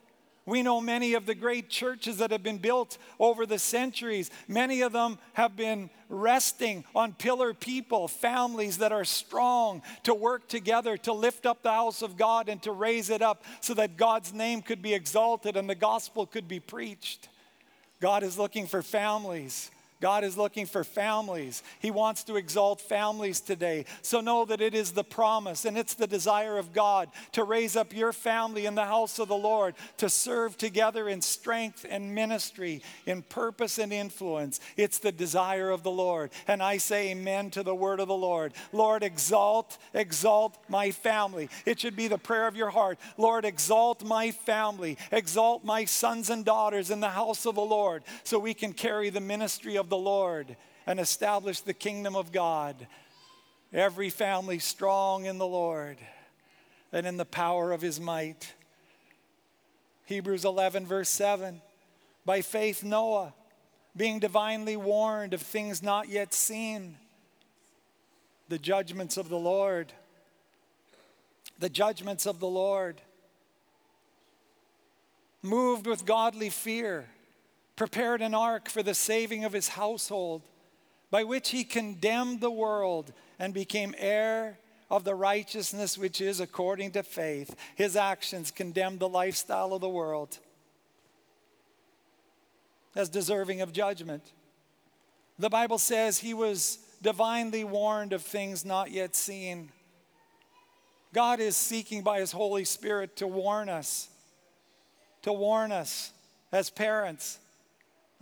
We 0.48 0.62
know 0.62 0.80
many 0.80 1.12
of 1.12 1.26
the 1.26 1.34
great 1.34 1.68
churches 1.68 2.16
that 2.16 2.30
have 2.30 2.42
been 2.42 2.56
built 2.56 2.96
over 3.20 3.44
the 3.44 3.58
centuries. 3.58 4.30
Many 4.48 4.80
of 4.80 4.92
them 4.92 5.18
have 5.34 5.56
been 5.56 5.90
resting 6.08 6.84
on 6.94 7.12
pillar 7.12 7.52
people, 7.52 8.08
families 8.08 8.78
that 8.78 8.90
are 8.90 9.04
strong 9.04 9.82
to 10.04 10.14
work 10.14 10.48
together 10.48 10.96
to 10.96 11.12
lift 11.12 11.44
up 11.44 11.62
the 11.62 11.70
house 11.70 12.00
of 12.00 12.16
God 12.16 12.48
and 12.48 12.62
to 12.62 12.72
raise 12.72 13.11
it 13.11 13.20
up 13.20 13.44
so 13.61 13.74
that 13.74 13.98
God's 13.98 14.32
name 14.32 14.62
could 14.62 14.80
be 14.80 14.94
exalted 14.94 15.54
and 15.54 15.68
the 15.68 15.74
gospel 15.74 16.24
could 16.24 16.48
be 16.48 16.61
preached. 16.61 17.28
God 18.00 18.22
is 18.22 18.38
looking 18.38 18.66
for 18.66 18.82
families 18.82 19.70
God 20.00 20.22
is 20.22 20.37
looking 20.37 20.66
for 20.66 20.84
families. 20.84 21.62
He 21.80 21.90
wants 21.90 22.22
to 22.24 22.37
exalt 22.37 22.80
families 22.80 23.40
today. 23.40 23.84
So 24.02 24.20
know 24.20 24.44
that 24.44 24.61
it 24.61 24.74
is 24.74 24.92
the 24.92 25.02
promise 25.02 25.64
and 25.64 25.76
it's 25.76 25.94
the 25.94 26.06
desire 26.06 26.56
of 26.56 26.72
God 26.72 27.08
to 27.32 27.42
raise 27.42 27.74
up 27.74 27.92
your 27.92 28.12
family 28.12 28.66
in 28.66 28.76
the 28.76 28.84
house 28.84 29.18
of 29.18 29.26
the 29.26 29.37
Lord, 29.37 29.74
to 29.96 30.08
serve 30.08 30.56
together 30.56 31.08
in 31.08 31.20
strength 31.20 31.84
and 31.88 32.14
ministry, 32.14 32.82
in 33.06 33.22
purpose 33.22 33.78
and 33.78 33.92
influence. 33.92 34.61
It's 34.76 35.00
the 35.00 35.11
desire 35.11 35.70
of 35.70 35.82
the 35.82 35.90
Lord. 35.90 36.30
And 36.46 36.62
I 36.62 36.76
say 36.76 37.11
amen 37.11 37.50
to 37.50 37.64
the 37.64 37.74
word 37.74 37.98
of 37.98 38.06
the 38.06 38.14
Lord. 38.14 38.52
Lord, 38.72 39.02
exalt, 39.02 39.78
exalt 39.94 40.56
my 40.68 40.92
family. 40.92 41.48
It 41.66 41.80
should 41.80 41.96
be 41.96 42.06
the 42.06 42.18
prayer 42.18 42.46
of 42.46 42.56
your 42.56 42.70
heart. 42.70 42.98
Lord, 43.16 43.44
exalt 43.44 44.04
my 44.04 44.30
family, 44.30 44.96
exalt 45.11 45.64
my 45.64 45.84
sons 45.87 46.30
and 46.30 46.44
daughters 46.44 46.92
in 46.92 47.00
the 47.00 47.08
house 47.08 47.46
of 47.46 47.56
the 47.56 47.61
Lord 47.61 48.04
so 48.22 48.38
we 48.38 48.54
can 48.54 48.72
carry 48.72 49.11
the 49.11 49.20
ministry 49.20 49.76
of 49.76 49.88
the 49.88 49.96
Lord 49.96 50.57
and 50.87 50.98
establish 50.98 51.61
the 51.61 51.74
kingdom 51.74 52.16
of 52.16 52.33
God. 52.33 52.87
Every 53.72 54.11
family 54.11 54.59
strong 54.59 55.27
in 55.27 55.38
the 55.38 55.46
Lord 55.46 55.98
and 56.92 57.07
in 57.07 57.16
the 57.16 57.24
power 57.24 57.72
of 57.72 57.83
his 57.83 58.01
might. 58.01 58.55
Hebrews 60.07 60.44
11, 60.44 60.87
verse 60.87 61.11
7. 61.11 61.61
By 62.24 62.40
faith, 62.40 62.83
Noah, 62.83 63.35
being 63.96 64.18
divinely 64.18 64.77
warned 64.77 65.35
of 65.35 65.42
things 65.42 65.83
not 65.83 66.09
yet 66.09 66.33
seen, 66.33 66.96
the 68.48 68.59
judgments 68.59 69.16
of 69.18 69.29
the 69.29 69.38
Lord, 69.38 69.92
the 71.59 71.68
judgments 71.68 72.24
of 72.24 72.40
the 72.40 72.48
Lord, 72.48 73.03
moved 75.42 75.87
with 75.87 76.07
godly 76.07 76.48
fear 76.48 77.07
prepared 77.78 78.20
an 78.20 78.34
ark 78.34 78.68
for 78.68 78.82
the 78.82 78.92
saving 78.92 79.44
of 79.44 79.52
his 79.52 79.68
household, 79.68 80.42
by 81.12 81.22
which 81.22 81.50
he 81.50 81.62
condemned 81.62 82.40
the 82.40 82.50
world 82.50 83.12
and 83.38 83.54
became 83.54 83.94
heir 83.96 84.58
of 84.90 85.04
the 85.04 85.14
righteousness 85.14 85.96
which 85.96 86.20
is 86.20 86.40
according 86.40 86.90
to 86.90 87.04
faith. 87.04 87.54
His 87.76 87.94
actions 87.94 88.50
condemned 88.50 88.98
the 88.98 89.08
lifestyle 89.08 89.72
of 89.72 89.80
the 89.80 89.88
world 89.88 90.38
as 92.96 93.08
deserving 93.08 93.60
of 93.60 93.72
judgment. 93.72 94.32
The 95.38 95.48
Bible 95.48 95.78
says 95.78 96.18
he 96.18 96.34
was 96.34 96.80
divinely 97.00 97.62
warned 97.62 98.12
of 98.12 98.22
things 98.22 98.64
not 98.64 98.90
yet 98.90 99.14
seen. 99.14 99.70
God 101.14 101.38
is 101.38 101.56
seeking 101.56 102.02
by 102.02 102.18
his 102.18 102.32
Holy 102.32 102.64
Spirit 102.64 103.14
to 103.18 103.28
warn 103.28 103.68
us, 103.68 104.08
to 105.22 105.32
warn 105.32 105.70
us 105.70 106.10
as 106.50 106.70
parents 106.70 107.38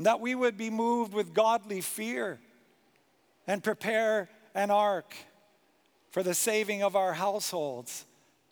that 0.05 0.21
we 0.21 0.35
would 0.35 0.57
be 0.57 0.71
moved 0.71 1.15
with 1.15 1.33
godly 1.33 1.81
fear 1.81 2.39
and 3.47 3.65
prepare 3.65 4.29
an 4.55 4.71
ark 4.71 5.15
for 6.11 6.23
the 6.23 6.35
saving 6.35 6.83
of 6.83 6.97
our 6.97 7.13
households, 7.13 8.05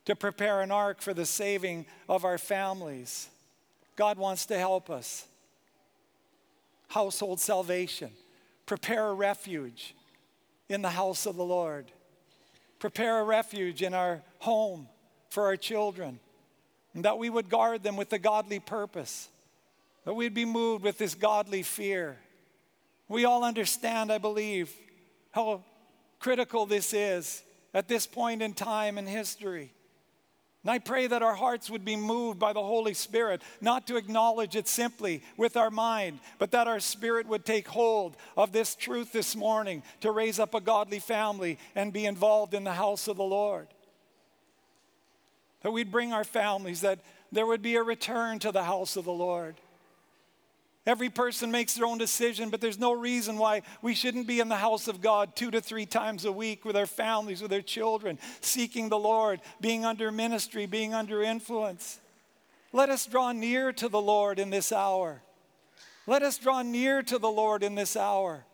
to 0.04 0.14
prepare 0.14 0.60
an 0.60 0.70
ark 0.70 1.00
for 1.00 1.14
the 1.14 1.24
saving 1.24 1.86
of 2.08 2.24
our 2.24 2.38
families. 2.38 3.28
God 3.96 4.18
wants 4.18 4.46
to 4.46 4.58
help 4.58 4.90
us. 4.90 5.26
Household 6.88 7.40
salvation, 7.40 8.10
prepare 8.66 9.08
a 9.08 9.14
refuge 9.14 9.94
in 10.68 10.82
the 10.82 10.90
house 10.90 11.26
of 11.26 11.36
the 11.36 11.44
Lord. 11.44 11.90
Prepare 12.78 13.20
a 13.20 13.24
refuge 13.24 13.82
in 13.82 13.94
our 13.94 14.22
home 14.40 14.88
for 15.30 15.44
our 15.44 15.56
children, 15.56 16.20
and 16.92 17.04
that 17.04 17.18
we 17.18 17.30
would 17.30 17.48
guard 17.48 17.82
them 17.82 17.96
with 17.96 18.12
a 18.12 18.18
godly 18.18 18.60
purpose, 18.60 19.28
that 20.04 20.14
we'd 20.14 20.34
be 20.34 20.44
moved 20.44 20.84
with 20.84 20.98
this 20.98 21.14
godly 21.14 21.62
fear. 21.62 22.16
We 23.08 23.24
all 23.24 23.44
understand, 23.44 24.12
I 24.12 24.18
believe, 24.18 24.72
how 25.30 25.64
critical 26.18 26.66
this 26.66 26.92
is 26.92 27.42
at 27.72 27.88
this 27.88 28.06
point 28.06 28.42
in 28.42 28.54
time 28.54 28.98
in 28.98 29.06
history. 29.06 29.72
And 30.62 30.70
I 30.70 30.78
pray 30.78 31.06
that 31.06 31.22
our 31.22 31.34
hearts 31.34 31.68
would 31.68 31.84
be 31.84 31.96
moved 31.96 32.38
by 32.38 32.54
the 32.54 32.62
Holy 32.62 32.94
Spirit, 32.94 33.42
not 33.60 33.86
to 33.86 33.96
acknowledge 33.96 34.56
it 34.56 34.66
simply 34.66 35.22
with 35.36 35.58
our 35.58 35.70
mind, 35.70 36.20
but 36.38 36.52
that 36.52 36.66
our 36.66 36.80
spirit 36.80 37.26
would 37.26 37.44
take 37.44 37.68
hold 37.68 38.16
of 38.34 38.52
this 38.52 38.74
truth 38.74 39.12
this 39.12 39.36
morning 39.36 39.82
to 40.00 40.10
raise 40.10 40.38
up 40.38 40.54
a 40.54 40.62
godly 40.62 41.00
family 41.00 41.58
and 41.74 41.92
be 41.92 42.06
involved 42.06 42.54
in 42.54 42.64
the 42.64 42.72
house 42.72 43.08
of 43.08 43.18
the 43.18 43.22
Lord. 43.22 43.66
That 45.60 45.72
we'd 45.72 45.92
bring 45.92 46.14
our 46.14 46.24
families, 46.24 46.80
that 46.80 47.00
there 47.30 47.46
would 47.46 47.62
be 47.62 47.76
a 47.76 47.82
return 47.82 48.38
to 48.38 48.52
the 48.52 48.64
house 48.64 48.96
of 48.96 49.04
the 49.04 49.12
Lord. 49.12 49.56
Every 50.86 51.08
person 51.08 51.50
makes 51.50 51.74
their 51.74 51.86
own 51.86 51.96
decision, 51.96 52.50
but 52.50 52.60
there's 52.60 52.78
no 52.78 52.92
reason 52.92 53.38
why 53.38 53.62
we 53.80 53.94
shouldn't 53.94 54.26
be 54.26 54.40
in 54.40 54.48
the 54.48 54.56
house 54.56 54.86
of 54.86 55.00
God 55.00 55.34
two 55.34 55.50
to 55.50 55.62
three 55.62 55.86
times 55.86 56.26
a 56.26 56.32
week 56.32 56.64
with 56.64 56.76
our 56.76 56.86
families, 56.86 57.40
with 57.40 57.52
our 57.54 57.62
children, 57.62 58.18
seeking 58.42 58.90
the 58.90 58.98
Lord, 58.98 59.40
being 59.62 59.86
under 59.86 60.12
ministry, 60.12 60.66
being 60.66 60.92
under 60.92 61.22
influence. 61.22 62.00
Let 62.72 62.90
us 62.90 63.06
draw 63.06 63.32
near 63.32 63.72
to 63.72 63.88
the 63.88 64.00
Lord 64.00 64.38
in 64.38 64.50
this 64.50 64.72
hour. 64.72 65.22
Let 66.06 66.22
us 66.22 66.36
draw 66.36 66.60
near 66.60 67.02
to 67.02 67.18
the 67.18 67.30
Lord 67.30 67.62
in 67.62 67.74
this 67.74 67.96
hour 67.96 68.44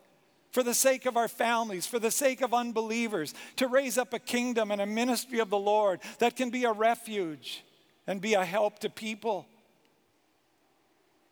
for 0.51 0.63
the 0.63 0.73
sake 0.73 1.05
of 1.05 1.17
our 1.17 1.27
families, 1.27 1.87
for 1.87 1.99
the 1.99 2.11
sake 2.11 2.41
of 2.41 2.53
unbelievers, 2.53 3.33
to 3.55 3.67
raise 3.67 3.97
up 3.97 4.13
a 4.13 4.19
kingdom 4.19 4.71
and 4.71 4.81
a 4.81 4.85
ministry 4.85 5.39
of 5.39 5.49
the 5.49 5.57
Lord 5.57 5.99
that 6.19 6.35
can 6.35 6.49
be 6.49 6.65
a 6.65 6.71
refuge 6.71 7.63
and 8.07 8.21
be 8.21 8.33
a 8.35 8.45
help 8.45 8.79
to 8.79 8.89
people. 8.89 9.47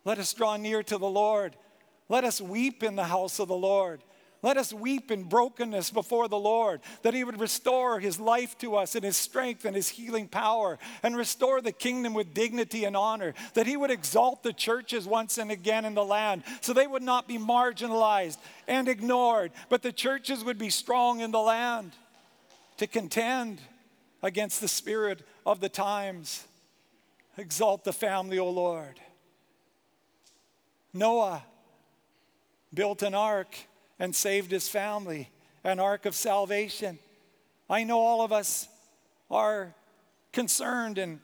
Let 0.06 0.20
us 0.20 0.34
draw 0.34 0.58
near 0.58 0.84
to 0.84 0.98
the 0.98 1.10
Lord. 1.10 1.56
Let 2.08 2.24
us 2.24 2.42
weep 2.42 2.84
in 2.84 2.96
the 2.96 3.04
house 3.04 3.40
of 3.40 3.48
the 3.48 3.56
Lord. 3.56 4.02
Let 4.42 4.56
us 4.56 4.72
weep 4.72 5.12
in 5.12 5.24
brokenness 5.24 5.92
before 5.92 6.30
the 6.30 6.40
Lord, 6.40 6.80
that 7.02 7.14
He 7.14 7.26
would 7.26 7.42
restore 7.42 8.00
His 8.00 8.22
life 8.22 8.58
to 8.60 8.78
us 8.78 8.96
and 8.96 9.04
His 9.04 9.18
strength 9.18 9.66
and 9.66 9.76
His 9.76 9.90
healing 9.90 10.30
power, 10.30 10.80
and 11.04 11.18
restore 11.18 11.60
the 11.60 11.74
kingdom 11.74 12.14
with 12.14 12.34
dignity 12.34 12.86
and 12.86 12.96
honor, 12.96 13.34
that 13.54 13.68
He 13.68 13.76
would 13.76 13.92
exalt 13.92 14.42
the 14.42 14.54
churches 14.54 15.06
once 15.06 15.38
and 15.38 15.52
again 15.52 15.84
in 15.84 15.94
the 15.94 16.06
land, 16.06 16.44
so 16.62 16.72
they 16.72 16.88
would 16.88 17.04
not 17.04 17.28
be 17.28 17.38
marginalized 17.38 18.38
and 18.66 18.88
ignored, 18.88 19.52
but 19.68 19.82
the 19.82 19.92
churches 19.92 20.44
would 20.44 20.58
be 20.58 20.70
strong 20.70 21.20
in 21.20 21.32
the 21.32 21.42
land 21.42 21.92
to 22.78 22.88
contend 22.88 23.60
against 24.24 24.62
the 24.62 24.70
spirit 24.70 25.22
of 25.46 25.60
the 25.60 25.70
times. 25.70 26.46
Exalt 27.38 27.84
the 27.84 27.94
family, 27.94 28.40
O 28.40 28.50
Lord. 28.50 29.02
Noah 30.94 31.44
built 32.74 33.02
an 33.02 33.14
ark 33.14 33.56
and 34.00 34.16
saved 34.16 34.52
his 34.52 34.68
family, 34.68 35.30
an 35.64 35.80
ark 35.80 36.06
of 36.06 36.16
salvation. 36.16 37.00
I 37.70 37.84
know 37.84 38.00
all 38.00 38.22
of 38.22 38.32
us 38.32 38.68
are 39.30 39.76
concerned 40.32 40.98
and 40.98 41.20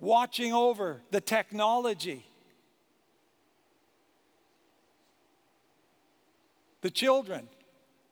watching 0.00 0.52
over 0.52 1.00
the 1.10 1.20
technology. 1.20 2.24
The 6.80 6.90
children 6.90 7.48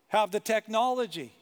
have 0.08 0.30
the 0.30 0.40
technology. 0.40 1.32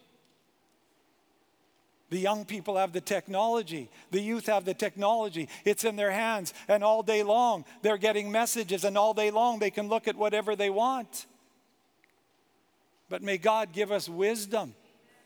The 2.14 2.20
young 2.20 2.44
people 2.44 2.76
have 2.76 2.92
the 2.92 3.00
technology. 3.00 3.90
The 4.12 4.20
youth 4.20 4.46
have 4.46 4.64
the 4.64 4.72
technology. 4.72 5.48
It's 5.64 5.82
in 5.82 5.96
their 5.96 6.12
hands. 6.12 6.54
And 6.68 6.84
all 6.84 7.02
day 7.02 7.24
long, 7.24 7.64
they're 7.82 7.98
getting 7.98 8.30
messages, 8.30 8.84
and 8.84 8.96
all 8.96 9.14
day 9.14 9.32
long, 9.32 9.58
they 9.58 9.72
can 9.72 9.88
look 9.88 10.06
at 10.06 10.14
whatever 10.14 10.54
they 10.54 10.70
want. 10.70 11.26
But 13.08 13.20
may 13.22 13.36
God 13.36 13.72
give 13.72 13.90
us 13.90 14.08
wisdom. 14.08 14.76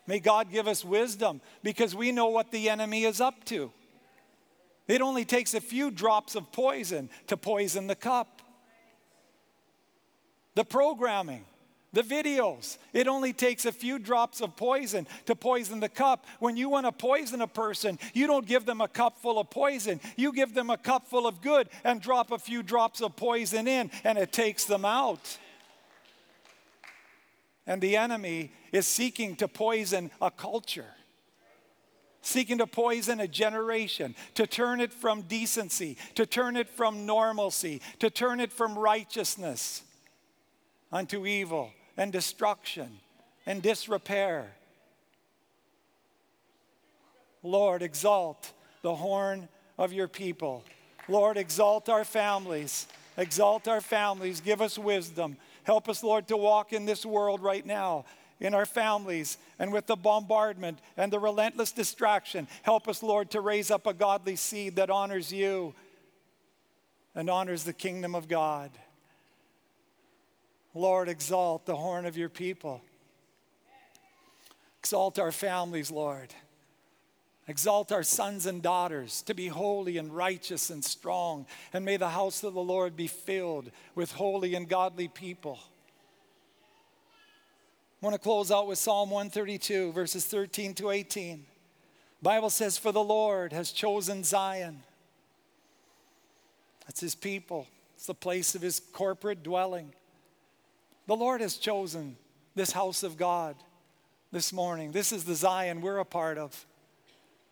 May 0.07 0.19
God 0.19 0.51
give 0.51 0.67
us 0.67 0.83
wisdom 0.83 1.43
because 1.63 1.95
we 1.95 2.11
know 2.11 2.29
what 2.29 2.53
the 2.53 2.71
enemy 2.71 3.05
is 3.05 3.21
up 3.21 3.45
to. 3.45 3.71
It 4.87 5.03
only 5.03 5.27
takes 5.27 5.53
a 5.53 5.61
few 5.61 5.91
drops 5.91 6.37
of 6.37 6.51
poison 6.53 7.11
to 7.27 7.37
poison 7.37 7.87
the 7.87 7.97
cup. 7.97 8.41
The 10.55 10.65
programming, 10.65 11.45
the 11.93 12.03
videos. 12.03 12.79
It 12.93 13.09
only 13.09 13.33
takes 13.33 13.65
a 13.65 13.73
few 13.73 13.99
drops 13.99 14.41
of 14.41 14.57
poison 14.57 15.07
to 15.27 15.35
poison 15.35 15.81
the 15.81 15.89
cup. 15.89 16.27
When 16.39 16.57
you 16.57 16.69
want 16.69 16.87
to 16.87 16.93
poison 16.93 17.41
a 17.41 17.47
person, 17.47 17.99
you 18.13 18.27
don't 18.27 18.47
give 18.47 18.67
them 18.67 18.81
a 18.81 18.89
cup 18.89 19.19
full 19.19 19.39
of 19.39 19.51
poison. 19.51 20.01
You 20.17 20.33
give 20.33 20.55
them 20.55 20.71
a 20.71 20.77
cup 20.77 21.09
full 21.09 21.27
of 21.27 21.41
good 21.41 21.69
and 21.85 22.01
drop 22.01 22.31
a 22.31 22.39
few 22.39 22.63
drops 22.63 23.01
of 23.01 23.17
poison 23.17 23.67
in, 23.67 23.91
and 24.05 24.19
it 24.19 24.33
takes 24.33 24.65
them 24.65 24.85
out. 24.85 25.39
And 27.67 27.81
the 27.81 27.97
enemy 27.97 28.53
is 28.73 28.87
seeking 28.87 29.37
to 29.37 29.49
poison 29.49 30.11
a 30.21 30.31
culture 30.31 30.87
seeking 32.21 32.59
to 32.59 32.67
poison 32.67 33.21
a 33.21 33.29
generation, 33.29 34.15
to 34.35 34.47
turn 34.47 34.81
it 34.81 34.93
from 34.93 35.23
decency, 35.23 35.97
to 36.15 36.27
turn 36.27 36.57
it 36.57 36.69
from 36.69 37.07
normalcy, 37.07 37.81
to 38.01 38.11
turn 38.11 38.39
it 38.39 38.53
from 38.53 38.79
righteousness 38.79 39.83
unto 40.93 41.25
evil 41.25 41.71
and 41.99 42.13
destruction 42.13 42.89
and 43.45 43.61
disrepair. 43.61 44.47
Lord, 47.43 47.83
exalt 47.83 48.53
the 48.83 48.95
horn 48.95 49.49
of 49.77 49.93
your 49.93 50.09
people. 50.09 50.65
Lord, 51.09 51.37
exalt 51.37 51.89
our 51.89 52.05
families. 52.05 52.87
Exalt 53.17 53.69
our 53.69 53.81
families. 53.81 54.41
Give 54.41 54.63
us 54.63 54.79
wisdom. 54.79 55.37
Help 55.65 55.89
us, 55.89 56.03
Lord, 56.03 56.29
to 56.29 56.37
walk 56.37 56.73
in 56.73 56.87
this 56.87 57.05
world 57.05 57.43
right 57.43 57.67
now, 57.67 58.05
in 58.41 58.55
our 58.55 58.67
families, 58.67 59.37
and 59.59 59.73
with 59.73 59.87
the 59.87 59.97
bombardment 59.97 60.79
and 60.97 61.13
the 61.13 61.19
relentless 61.19 61.73
distraction. 61.73 62.47
Help 62.63 62.89
us, 62.89 63.03
Lord, 63.03 63.31
to 63.33 63.41
raise 63.41 63.71
up 63.71 63.87
a 63.87 63.93
godly 63.93 64.37
seed 64.37 64.77
that 64.77 64.89
honors 64.89 65.33
you 65.33 65.75
and 67.15 67.29
honors 67.29 67.65
the 67.65 67.73
kingdom 67.73 68.15
of 68.15 68.29
God. 68.29 68.71
Lord, 70.75 71.09
exalt 71.09 71.67
the 71.67 71.77
horn 71.77 72.07
of 72.07 72.17
your 72.17 72.29
people. 72.29 72.83
Exalt 74.81 75.19
our 75.19 75.33
families, 75.33 75.91
Lord. 75.91 76.33
Exalt 77.49 77.93
our 77.93 78.03
sons 78.03 78.45
and 78.45 78.63
daughters 78.63 79.23
to 79.23 79.35
be 79.35 79.49
holy 79.49 79.97
and 79.97 80.15
righteous 80.15 80.69
and 80.69 80.85
strong. 80.85 81.47
And 81.73 81.85
may 81.85 81.97
the 81.97 82.11
house 82.11 82.45
of 82.45 82.53
the 82.53 82.61
Lord 82.61 82.95
be 82.95 83.07
filled 83.07 83.71
with 83.95 84.13
holy 84.13 84.55
and 84.55 84.69
godly 84.69 85.09
people. 85.09 85.59
I 88.01 88.07
want 88.07 88.15
to 88.15 88.21
close 88.21 88.53
out 88.53 88.69
with 88.69 88.79
Psalm 88.79 89.11
132, 89.11 89.93
verses 89.93 90.27
13 90.27 90.75
to 90.75 90.91
18. 90.91 91.45
Bible 92.23 92.51
says, 92.51 92.77
For 92.77 92.93
the 92.93 93.03
Lord 93.03 93.53
has 93.53 93.73
chosen 93.73 94.23
Zion. 94.25 94.83
That's 96.87 97.01
his 97.01 97.15
people. 97.15 97.67
It's 97.97 98.07
the 98.07 98.15
place 98.15 98.55
of 98.55 98.63
his 98.63 98.81
corporate 98.93 99.43
dwelling. 99.43 99.93
The 101.09 101.17
Lord 101.17 101.41
has 101.41 101.57
chosen 101.57 102.19
this 102.55 102.71
house 102.71 103.03
of 103.03 103.17
God 103.17 103.57
this 104.31 104.53
morning. 104.53 104.93
This 104.93 105.11
is 105.11 105.25
the 105.25 105.35
Zion 105.35 105.81
we're 105.81 105.97
a 105.97 106.05
part 106.05 106.37
of. 106.37 106.67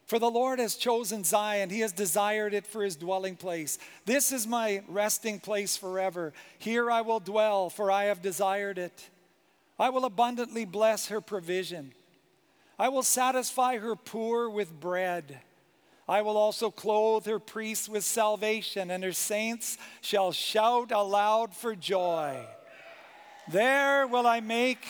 For 0.05 0.19
the 0.19 0.31
Lord 0.31 0.59
has 0.59 0.75
chosen 0.75 1.25
Zion, 1.25 1.71
He 1.71 1.81
has 1.81 1.92
desired 1.92 2.53
it 2.53 2.66
for 2.66 2.85
His 2.85 2.97
dwelling 2.97 3.35
place. 3.35 3.79
This 4.05 4.31
is 4.31 4.47
my 4.47 4.83
resting 4.88 5.40
place 5.40 5.75
forever. 5.75 6.35
Here 6.59 6.90
I 6.90 7.01
will 7.01 7.19
dwell, 7.19 7.71
for 7.71 7.90
I 7.90 8.05
have 8.05 8.21
desired 8.21 8.77
it. 8.77 9.09
I 9.79 9.88
will 9.88 10.04
abundantly 10.04 10.67
bless 10.67 11.09
her 11.09 11.23
provision. 11.23 11.92
I 12.79 12.90
will 12.90 13.02
satisfy 13.02 13.79
her 13.79 13.96
poor 13.96 14.50
with 14.50 14.79
bread. 14.79 15.40
I 16.07 16.21
will 16.21 16.37
also 16.37 16.71
clothe 16.71 17.25
her 17.25 17.38
priests 17.38 17.88
with 17.88 18.04
salvation, 18.04 18.90
and 18.90 19.02
her 19.02 19.15
saints 19.15 19.79
shall 20.02 20.31
shout 20.31 20.92
aloud 20.92 21.57
for 21.57 21.75
joy. 21.75 22.44
There 23.49 24.07
will 24.07 24.27
I 24.27 24.40
make, 24.40 24.87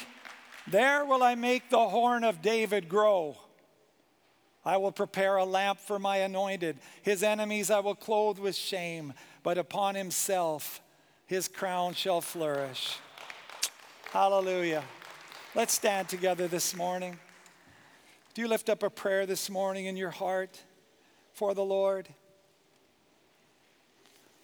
there 0.66 1.04
will 1.04 1.22
I 1.22 1.34
make 1.34 1.68
the 1.70 1.88
horn 1.88 2.24
of 2.24 2.42
David 2.42 2.88
grow. 2.88 3.36
I 4.64 4.78
will 4.78 4.92
prepare 4.92 5.36
a 5.36 5.44
lamp 5.44 5.78
for 5.78 5.98
my 5.98 6.18
anointed. 6.18 6.78
His 7.02 7.22
enemies 7.22 7.70
I 7.70 7.80
will 7.80 7.94
clothe 7.94 8.38
with 8.38 8.56
shame, 8.56 9.12
but 9.42 9.58
upon 9.58 9.94
himself 9.94 10.80
his 11.26 11.48
crown 11.48 11.94
shall 11.94 12.20
flourish. 12.20 12.98
Hallelujah. 14.10 14.84
Let's 15.54 15.74
stand 15.74 16.08
together 16.08 16.48
this 16.48 16.74
morning. 16.74 17.18
Do 18.34 18.42
you 18.42 18.48
lift 18.48 18.68
up 18.68 18.82
a 18.82 18.90
prayer 18.90 19.26
this 19.26 19.48
morning 19.48 19.86
in 19.86 19.96
your 19.96 20.10
heart 20.10 20.62
for 21.32 21.54
the 21.54 21.64
Lord? 21.64 22.08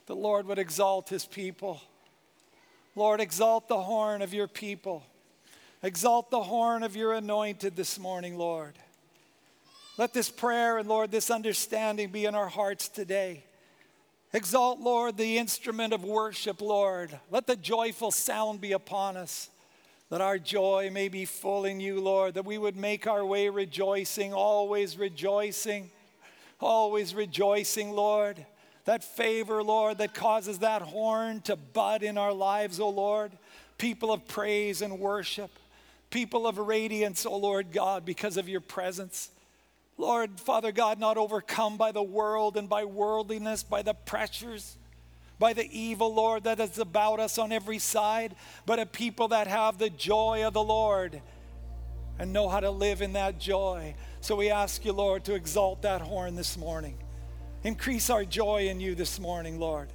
The 0.06 0.16
Lord 0.16 0.46
would 0.46 0.58
exalt 0.58 1.08
his 1.08 1.24
people. 1.24 1.80
Lord, 2.94 3.20
exalt 3.20 3.68
the 3.68 3.80
horn 3.80 4.20
of 4.22 4.34
your 4.34 4.48
people. 4.48 5.04
Exalt 5.82 6.30
the 6.30 6.42
horn 6.42 6.82
of 6.82 6.94
your 6.94 7.14
anointed 7.14 7.74
this 7.74 7.98
morning, 7.98 8.36
Lord. 8.36 8.74
Let 9.98 10.12
this 10.12 10.30
prayer 10.30 10.78
and, 10.78 10.88
Lord, 10.88 11.10
this 11.10 11.30
understanding 11.30 12.10
be 12.10 12.24
in 12.24 12.34
our 12.34 12.48
hearts 12.48 12.88
today. 12.88 13.44
Exalt, 14.32 14.80
Lord, 14.80 15.16
the 15.16 15.38
instrument 15.38 15.92
of 15.92 16.04
worship, 16.04 16.60
Lord. 16.60 17.18
Let 17.30 17.46
the 17.46 17.56
joyful 17.56 18.10
sound 18.10 18.60
be 18.60 18.72
upon 18.72 19.16
us, 19.16 19.50
that 20.08 20.20
our 20.20 20.38
joy 20.38 20.90
may 20.92 21.08
be 21.08 21.24
full 21.24 21.64
in 21.64 21.80
you, 21.80 22.00
Lord, 22.00 22.34
that 22.34 22.44
we 22.44 22.58
would 22.58 22.76
make 22.76 23.06
our 23.06 23.24
way 23.24 23.48
rejoicing, 23.48 24.32
always 24.32 24.96
rejoicing, 24.96 25.90
always 26.60 27.14
rejoicing, 27.14 27.92
Lord. 27.92 28.46
That 28.84 29.04
favor, 29.04 29.62
Lord, 29.62 29.98
that 29.98 30.14
causes 30.14 30.58
that 30.58 30.82
horn 30.82 31.40
to 31.42 31.56
bud 31.56 32.02
in 32.02 32.18
our 32.18 32.32
lives, 32.32 32.80
O 32.80 32.88
Lord. 32.88 33.32
People 33.78 34.12
of 34.12 34.26
praise 34.26 34.82
and 34.82 34.98
worship, 34.98 35.50
people 36.10 36.46
of 36.46 36.58
radiance, 36.58 37.24
O 37.26 37.36
Lord 37.36 37.72
God, 37.72 38.04
because 38.04 38.36
of 38.36 38.48
your 38.48 38.60
presence. 38.60 39.30
Lord, 39.98 40.40
Father 40.40 40.72
God, 40.72 40.98
not 40.98 41.16
overcome 41.16 41.76
by 41.76 41.92
the 41.92 42.02
world 42.02 42.56
and 42.56 42.68
by 42.68 42.84
worldliness, 42.84 43.62
by 43.62 43.82
the 43.82 43.94
pressures, 43.94 44.76
by 45.38 45.52
the 45.52 45.68
evil, 45.70 46.12
Lord, 46.14 46.44
that 46.44 46.60
is 46.60 46.78
about 46.78 47.20
us 47.20 47.38
on 47.38 47.52
every 47.52 47.78
side, 47.78 48.34
but 48.66 48.78
a 48.78 48.86
people 48.86 49.28
that 49.28 49.46
have 49.46 49.78
the 49.78 49.90
joy 49.90 50.46
of 50.46 50.54
the 50.54 50.62
Lord 50.62 51.20
and 52.18 52.32
know 52.32 52.48
how 52.48 52.60
to 52.60 52.70
live 52.70 53.02
in 53.02 53.14
that 53.14 53.38
joy. 53.38 53.94
So 54.20 54.36
we 54.36 54.50
ask 54.50 54.84
you, 54.84 54.92
Lord, 54.92 55.24
to 55.24 55.34
exalt 55.34 55.82
that 55.82 56.00
horn 56.00 56.36
this 56.36 56.56
morning. 56.56 56.96
Increase 57.64 58.10
our 58.10 58.24
joy 58.24 58.68
in 58.68 58.80
you 58.80 58.94
this 58.94 59.20
morning, 59.20 59.60
Lord. 59.60 59.88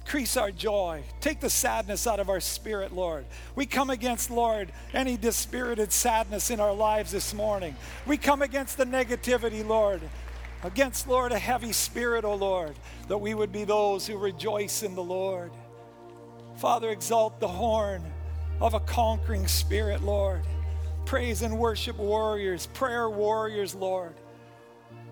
Increase 0.00 0.36
our 0.36 0.50
joy. 0.50 1.04
Take 1.20 1.38
the 1.38 1.50
sadness 1.50 2.06
out 2.06 2.18
of 2.18 2.28
our 2.28 2.40
spirit, 2.40 2.92
Lord. 2.92 3.24
We 3.54 3.66
come 3.66 3.90
against, 3.90 4.30
Lord, 4.30 4.72
any 4.92 5.16
dispirited 5.16 5.92
sadness 5.92 6.50
in 6.50 6.60
our 6.60 6.72
lives 6.72 7.12
this 7.12 7.32
morning. 7.34 7.76
We 8.06 8.16
come 8.16 8.42
against 8.42 8.78
the 8.78 8.86
negativity, 8.86 9.66
Lord. 9.66 10.00
Against, 10.64 11.06
Lord, 11.06 11.30
a 11.30 11.38
heavy 11.38 11.72
spirit, 11.72 12.24
O 12.24 12.32
oh 12.32 12.34
Lord, 12.34 12.74
that 13.06 13.18
we 13.18 13.32
would 13.32 13.52
be 13.52 13.62
those 13.64 14.06
who 14.06 14.18
rejoice 14.18 14.82
in 14.82 14.96
the 14.96 15.04
Lord. 15.04 15.52
Father, 16.56 16.90
exalt 16.90 17.38
the 17.38 17.46
horn 17.46 18.02
of 18.60 18.74
a 18.74 18.80
conquering 18.80 19.46
spirit, 19.46 20.02
Lord. 20.02 20.42
Praise 21.04 21.42
and 21.42 21.56
worship 21.58 21.96
warriors, 21.96 22.66
prayer 22.66 23.08
warriors, 23.08 23.74
Lord 23.76 24.14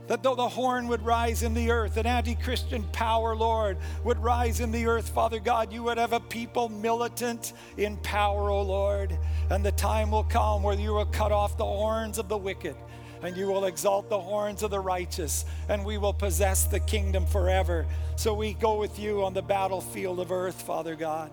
that 0.06 0.22
though 0.22 0.34
the 0.34 0.48
horn 0.48 0.88
would 0.88 1.02
rise 1.02 1.42
in 1.42 1.54
the 1.54 1.70
earth, 1.70 1.96
an 1.96 2.06
anti 2.06 2.34
Christian 2.34 2.84
power, 2.92 3.34
Lord, 3.34 3.78
would 4.04 4.18
rise 4.18 4.60
in 4.60 4.70
the 4.70 4.86
earth, 4.86 5.08
Father 5.08 5.40
God, 5.40 5.72
you 5.72 5.82
would 5.84 5.98
have 5.98 6.12
a 6.12 6.20
people 6.20 6.68
militant 6.68 7.52
in 7.76 7.96
power, 7.98 8.50
O 8.50 8.62
Lord. 8.62 9.18
And 9.50 9.64
the 9.64 9.72
time 9.72 10.10
will 10.10 10.24
come 10.24 10.62
where 10.62 10.78
you 10.78 10.94
will 10.94 11.06
cut 11.06 11.32
off 11.32 11.56
the 11.56 11.64
horns 11.64 12.18
of 12.18 12.28
the 12.28 12.38
wicked 12.38 12.76
and 13.22 13.36
you 13.36 13.46
will 13.46 13.64
exalt 13.64 14.08
the 14.10 14.20
horns 14.20 14.62
of 14.62 14.70
the 14.70 14.78
righteous, 14.78 15.46
and 15.70 15.84
we 15.84 15.96
will 15.96 16.12
possess 16.12 16.64
the 16.64 16.78
kingdom 16.78 17.26
forever. 17.26 17.86
So 18.14 18.34
we 18.34 18.52
go 18.52 18.78
with 18.78 18.98
you 18.98 19.24
on 19.24 19.32
the 19.32 19.42
battlefield 19.42 20.20
of 20.20 20.30
earth, 20.30 20.60
Father 20.62 20.94
God. 20.94 21.32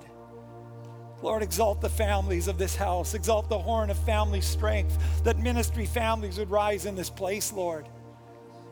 Lord, 1.21 1.43
exalt 1.43 1.81
the 1.81 1.89
families 1.89 2.47
of 2.47 2.57
this 2.57 2.75
house, 2.75 3.13
exalt 3.13 3.49
the 3.49 3.59
horn 3.59 3.89
of 3.89 3.99
family 3.99 4.41
strength, 4.41 4.97
that 5.23 5.37
ministry 5.37 5.85
families 5.85 6.39
would 6.39 6.49
rise 6.49 6.85
in 6.85 6.95
this 6.95 7.09
place, 7.09 7.51
Lord 7.51 7.85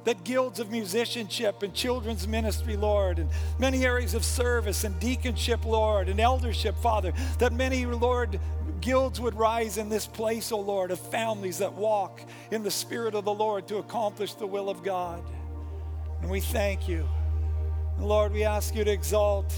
that 0.03 0.23
guilds 0.23 0.59
of 0.59 0.71
musicianship 0.71 1.63
and 1.63 1.73
children's 1.73 2.27
ministry, 2.27 2.75
Lord, 2.75 3.19
and 3.19 3.29
many 3.59 3.85
areas 3.85 4.13
of 4.13 4.25
service 4.25 4.83
and 4.83 4.95
deaconship, 4.99 5.63
Lord, 5.65 6.09
and 6.09 6.19
eldership, 6.19 6.75
Father, 6.77 7.13
that 7.37 7.53
many, 7.53 7.85
Lord, 7.85 8.39
guilds 8.81 9.21
would 9.21 9.35
rise 9.35 9.77
in 9.77 9.89
this 9.89 10.07
place, 10.07 10.51
O 10.51 10.57
oh 10.57 10.61
Lord, 10.61 10.91
of 10.91 10.99
families 10.99 11.59
that 11.59 11.73
walk 11.73 12.21
in 12.49 12.63
the 12.63 12.71
Spirit 12.71 13.13
of 13.13 13.25
the 13.25 13.33
Lord 13.33 13.67
to 13.67 13.77
accomplish 13.77 14.33
the 14.33 14.47
will 14.47 14.69
of 14.69 14.83
God. 14.83 15.23
And 16.21 16.29
we 16.29 16.39
thank 16.39 16.87
you. 16.87 17.07
And 17.97 18.05
Lord, 18.05 18.33
we 18.33 18.43
ask 18.43 18.75
you 18.75 18.83
to 18.83 18.91
exalt, 18.91 19.53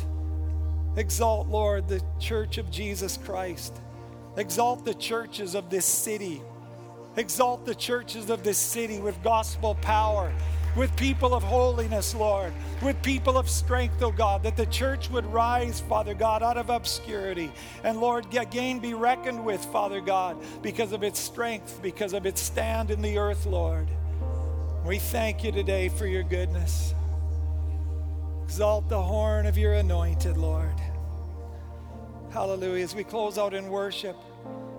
exalt, 0.98 1.48
Lord, 1.48 1.88
the 1.88 2.04
church 2.20 2.58
of 2.58 2.70
Jesus 2.70 3.18
Christ. 3.18 3.80
Exalt 4.36 4.84
the 4.84 4.94
churches 4.94 5.56
of 5.56 5.70
this 5.70 5.86
city 5.86 6.42
Exalt 7.16 7.66
the 7.66 7.76
churches 7.76 8.30
of 8.30 8.44
this 8.44 8.58
city 8.58 9.00
with 9.00 9.22
gospel 9.24 9.76
power, 9.76 10.34
with 10.76 10.96
people 10.96 11.36
of 11.36 11.44
holiness, 11.44 12.16
Lord, 12.16 12.52
with 12.82 13.00
people 13.04 13.38
of 13.38 13.48
strength, 13.48 14.02
oh 14.02 14.12
God, 14.12 14.42
that 14.44 14.58
the 14.58 14.66
church 14.66 15.12
would 15.12 15.26
rise, 15.28 15.80
Father 15.82 16.16
God, 16.16 16.42
out 16.42 16.58
of 16.58 16.72
obscurity. 16.72 17.52
And 17.84 18.02
Lord, 18.02 18.34
again 18.36 18.80
be 18.80 18.96
reckoned 18.96 19.46
with, 19.46 19.64
Father 19.66 20.02
God, 20.02 20.38
because 20.64 20.92
of 20.92 21.04
its 21.04 21.20
strength, 21.20 21.80
because 21.84 22.14
of 22.14 22.26
its 22.26 22.42
stand 22.42 22.90
in 22.90 23.02
the 23.02 23.20
earth, 23.20 23.46
Lord. 23.46 23.88
We 24.84 24.98
thank 24.98 25.44
you 25.44 25.52
today 25.52 25.90
for 25.90 26.08
your 26.08 26.24
goodness. 26.24 26.96
Exalt 28.44 28.90
the 28.90 29.02
horn 29.02 29.46
of 29.46 29.58
your 29.58 29.74
anointed, 29.74 30.38
Lord. 30.38 30.80
Hallelujah. 32.32 32.84
As 32.84 32.96
we 32.96 33.04
close 33.04 33.38
out 33.38 33.54
in 33.54 33.70
worship, 33.70 34.18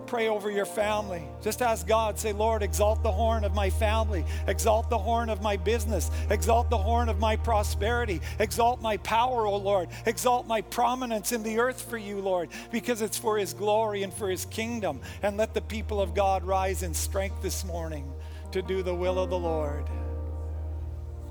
Pray 0.07 0.27
over 0.27 0.51
your 0.51 0.65
family. 0.65 1.23
Just 1.41 1.61
ask 1.61 1.87
God, 1.87 2.19
say, 2.19 2.31
Lord, 2.31 2.61
exalt 2.61 3.01
the 3.01 3.11
horn 3.11 3.43
of 3.43 3.53
my 3.53 3.69
family, 3.69 4.23
exalt 4.47 4.89
the 4.89 4.97
horn 4.97 5.29
of 5.29 5.41
my 5.41 5.57
business, 5.57 6.11
exalt 6.29 6.69
the 6.69 6.77
horn 6.77 7.09
of 7.09 7.19
my 7.19 7.35
prosperity, 7.35 8.21
exalt 8.39 8.81
my 8.81 8.97
power, 8.97 9.45
O 9.45 9.55
Lord, 9.55 9.89
exalt 10.05 10.47
my 10.47 10.61
prominence 10.61 11.31
in 11.31 11.41
the 11.43 11.59
earth 11.59 11.81
for 11.81 11.97
you, 11.97 12.19
Lord, 12.19 12.49
because 12.71 13.01
it's 13.01 13.17
for 13.17 13.37
His 13.37 13.53
glory 13.53 14.03
and 14.03 14.13
for 14.13 14.29
His 14.29 14.45
kingdom. 14.45 15.01
And 15.23 15.37
let 15.37 15.53
the 15.53 15.61
people 15.61 15.99
of 15.99 16.13
God 16.13 16.43
rise 16.43 16.83
in 16.83 16.93
strength 16.93 17.41
this 17.41 17.65
morning 17.65 18.11
to 18.51 18.61
do 18.61 18.83
the 18.83 18.95
will 18.95 19.19
of 19.19 19.29
the 19.29 19.39
Lord. 19.39 19.85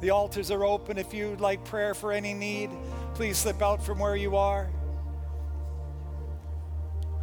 The 0.00 0.10
altars 0.10 0.50
are 0.50 0.64
open. 0.64 0.98
If 0.98 1.14
you'd 1.14 1.40
like 1.40 1.64
prayer 1.64 1.94
for 1.94 2.12
any 2.12 2.34
need, 2.34 2.70
please 3.14 3.38
slip 3.38 3.62
out 3.62 3.82
from 3.82 3.98
where 3.98 4.16
you 4.16 4.36
are. 4.36 4.68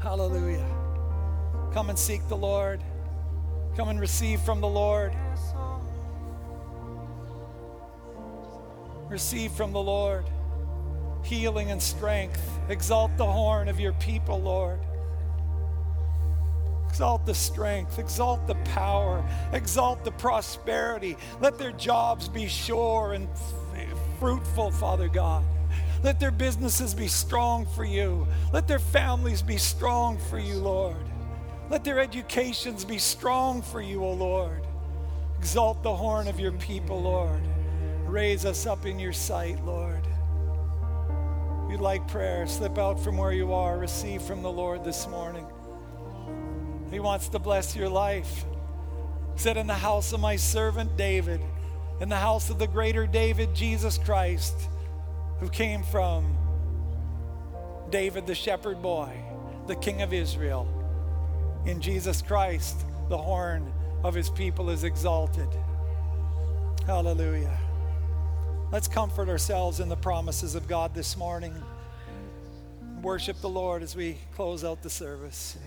Hallelujah. 0.01 0.80
Come 1.73 1.89
and 1.89 1.97
seek 1.97 2.27
the 2.27 2.37
Lord. 2.37 2.81
Come 3.75 3.89
and 3.89 3.99
receive 3.99 4.41
from 4.41 4.61
the 4.61 4.67
Lord. 4.67 5.13
Receive 9.09 9.51
from 9.51 9.71
the 9.71 9.81
Lord 9.81 10.25
healing 11.23 11.71
and 11.71 11.81
strength. 11.81 12.41
Exalt 12.69 13.15
the 13.17 13.25
horn 13.25 13.67
of 13.67 13.79
your 13.79 13.93
people, 13.93 14.39
Lord. 14.39 14.79
Exalt 16.89 17.25
the 17.25 17.33
strength, 17.33 17.99
exalt 17.99 18.45
the 18.47 18.55
power, 18.55 19.23
exalt 19.53 20.03
the 20.03 20.11
prosperity. 20.11 21.15
Let 21.39 21.57
their 21.57 21.71
jobs 21.71 22.27
be 22.27 22.47
sure 22.47 23.13
and 23.13 23.29
fruitful, 24.19 24.71
Father 24.71 25.07
God. 25.07 25.43
Let 26.03 26.19
their 26.19 26.31
businesses 26.31 26.93
be 26.93 27.07
strong 27.07 27.65
for 27.65 27.85
you. 27.85 28.27
Let 28.51 28.67
their 28.67 28.79
families 28.79 29.41
be 29.41 29.57
strong 29.57 30.17
for 30.29 30.37
you, 30.37 30.55
Lord. 30.55 31.10
Let 31.71 31.85
their 31.85 31.99
educations 31.99 32.83
be 32.83 32.97
strong 32.97 33.61
for 33.61 33.81
you, 33.81 34.03
O 34.03 34.11
Lord. 34.11 34.67
Exalt 35.39 35.81
the 35.83 35.95
horn 35.95 36.27
of 36.27 36.37
your 36.37 36.51
people, 36.51 37.01
Lord. 37.01 37.39
Raise 38.05 38.43
us 38.43 38.65
up 38.65 38.85
in 38.85 38.99
your 38.99 39.13
sight, 39.13 39.63
Lord. 39.63 40.05
If 41.63 41.71
you'd 41.71 41.79
like 41.79 42.05
prayer, 42.09 42.45
slip 42.45 42.77
out 42.77 42.99
from 42.99 43.15
where 43.15 43.31
you 43.31 43.53
are. 43.53 43.77
Receive 43.77 44.21
from 44.21 44.41
the 44.41 44.51
Lord 44.51 44.83
this 44.83 45.07
morning. 45.07 45.47
He 46.91 46.99
wants 46.99 47.29
to 47.29 47.39
bless 47.39 47.73
your 47.73 47.87
life. 47.87 48.43
He 49.35 49.39
said, 49.39 49.55
In 49.55 49.67
the 49.67 49.73
house 49.73 50.11
of 50.11 50.19
my 50.19 50.35
servant 50.35 50.97
David, 50.97 51.39
in 52.01 52.09
the 52.09 52.17
house 52.17 52.49
of 52.49 52.59
the 52.59 52.67
greater 52.67 53.07
David, 53.07 53.55
Jesus 53.55 53.97
Christ, 53.97 54.55
who 55.39 55.47
came 55.47 55.83
from 55.83 56.35
David 57.89 58.27
the 58.27 58.35
shepherd 58.35 58.81
boy, 58.81 59.09
the 59.67 59.75
king 59.77 60.01
of 60.01 60.11
Israel 60.11 60.67
in 61.65 61.79
Jesus 61.79 62.21
Christ, 62.21 62.85
the 63.09 63.17
horn 63.17 63.71
of 64.03 64.13
his 64.13 64.29
people 64.29 64.69
is 64.69 64.83
exalted. 64.83 65.47
Hallelujah. 66.85 67.57
Let's 68.71 68.87
comfort 68.87 69.29
ourselves 69.29 69.79
in 69.79 69.89
the 69.89 69.97
promises 69.97 70.55
of 70.55 70.67
God 70.67 70.95
this 70.95 71.17
morning. 71.17 71.53
Worship 73.01 73.39
the 73.41 73.49
Lord 73.49 73.83
as 73.83 73.95
we 73.95 74.17
close 74.35 74.63
out 74.63 74.81
the 74.81 74.89
service. 74.89 75.57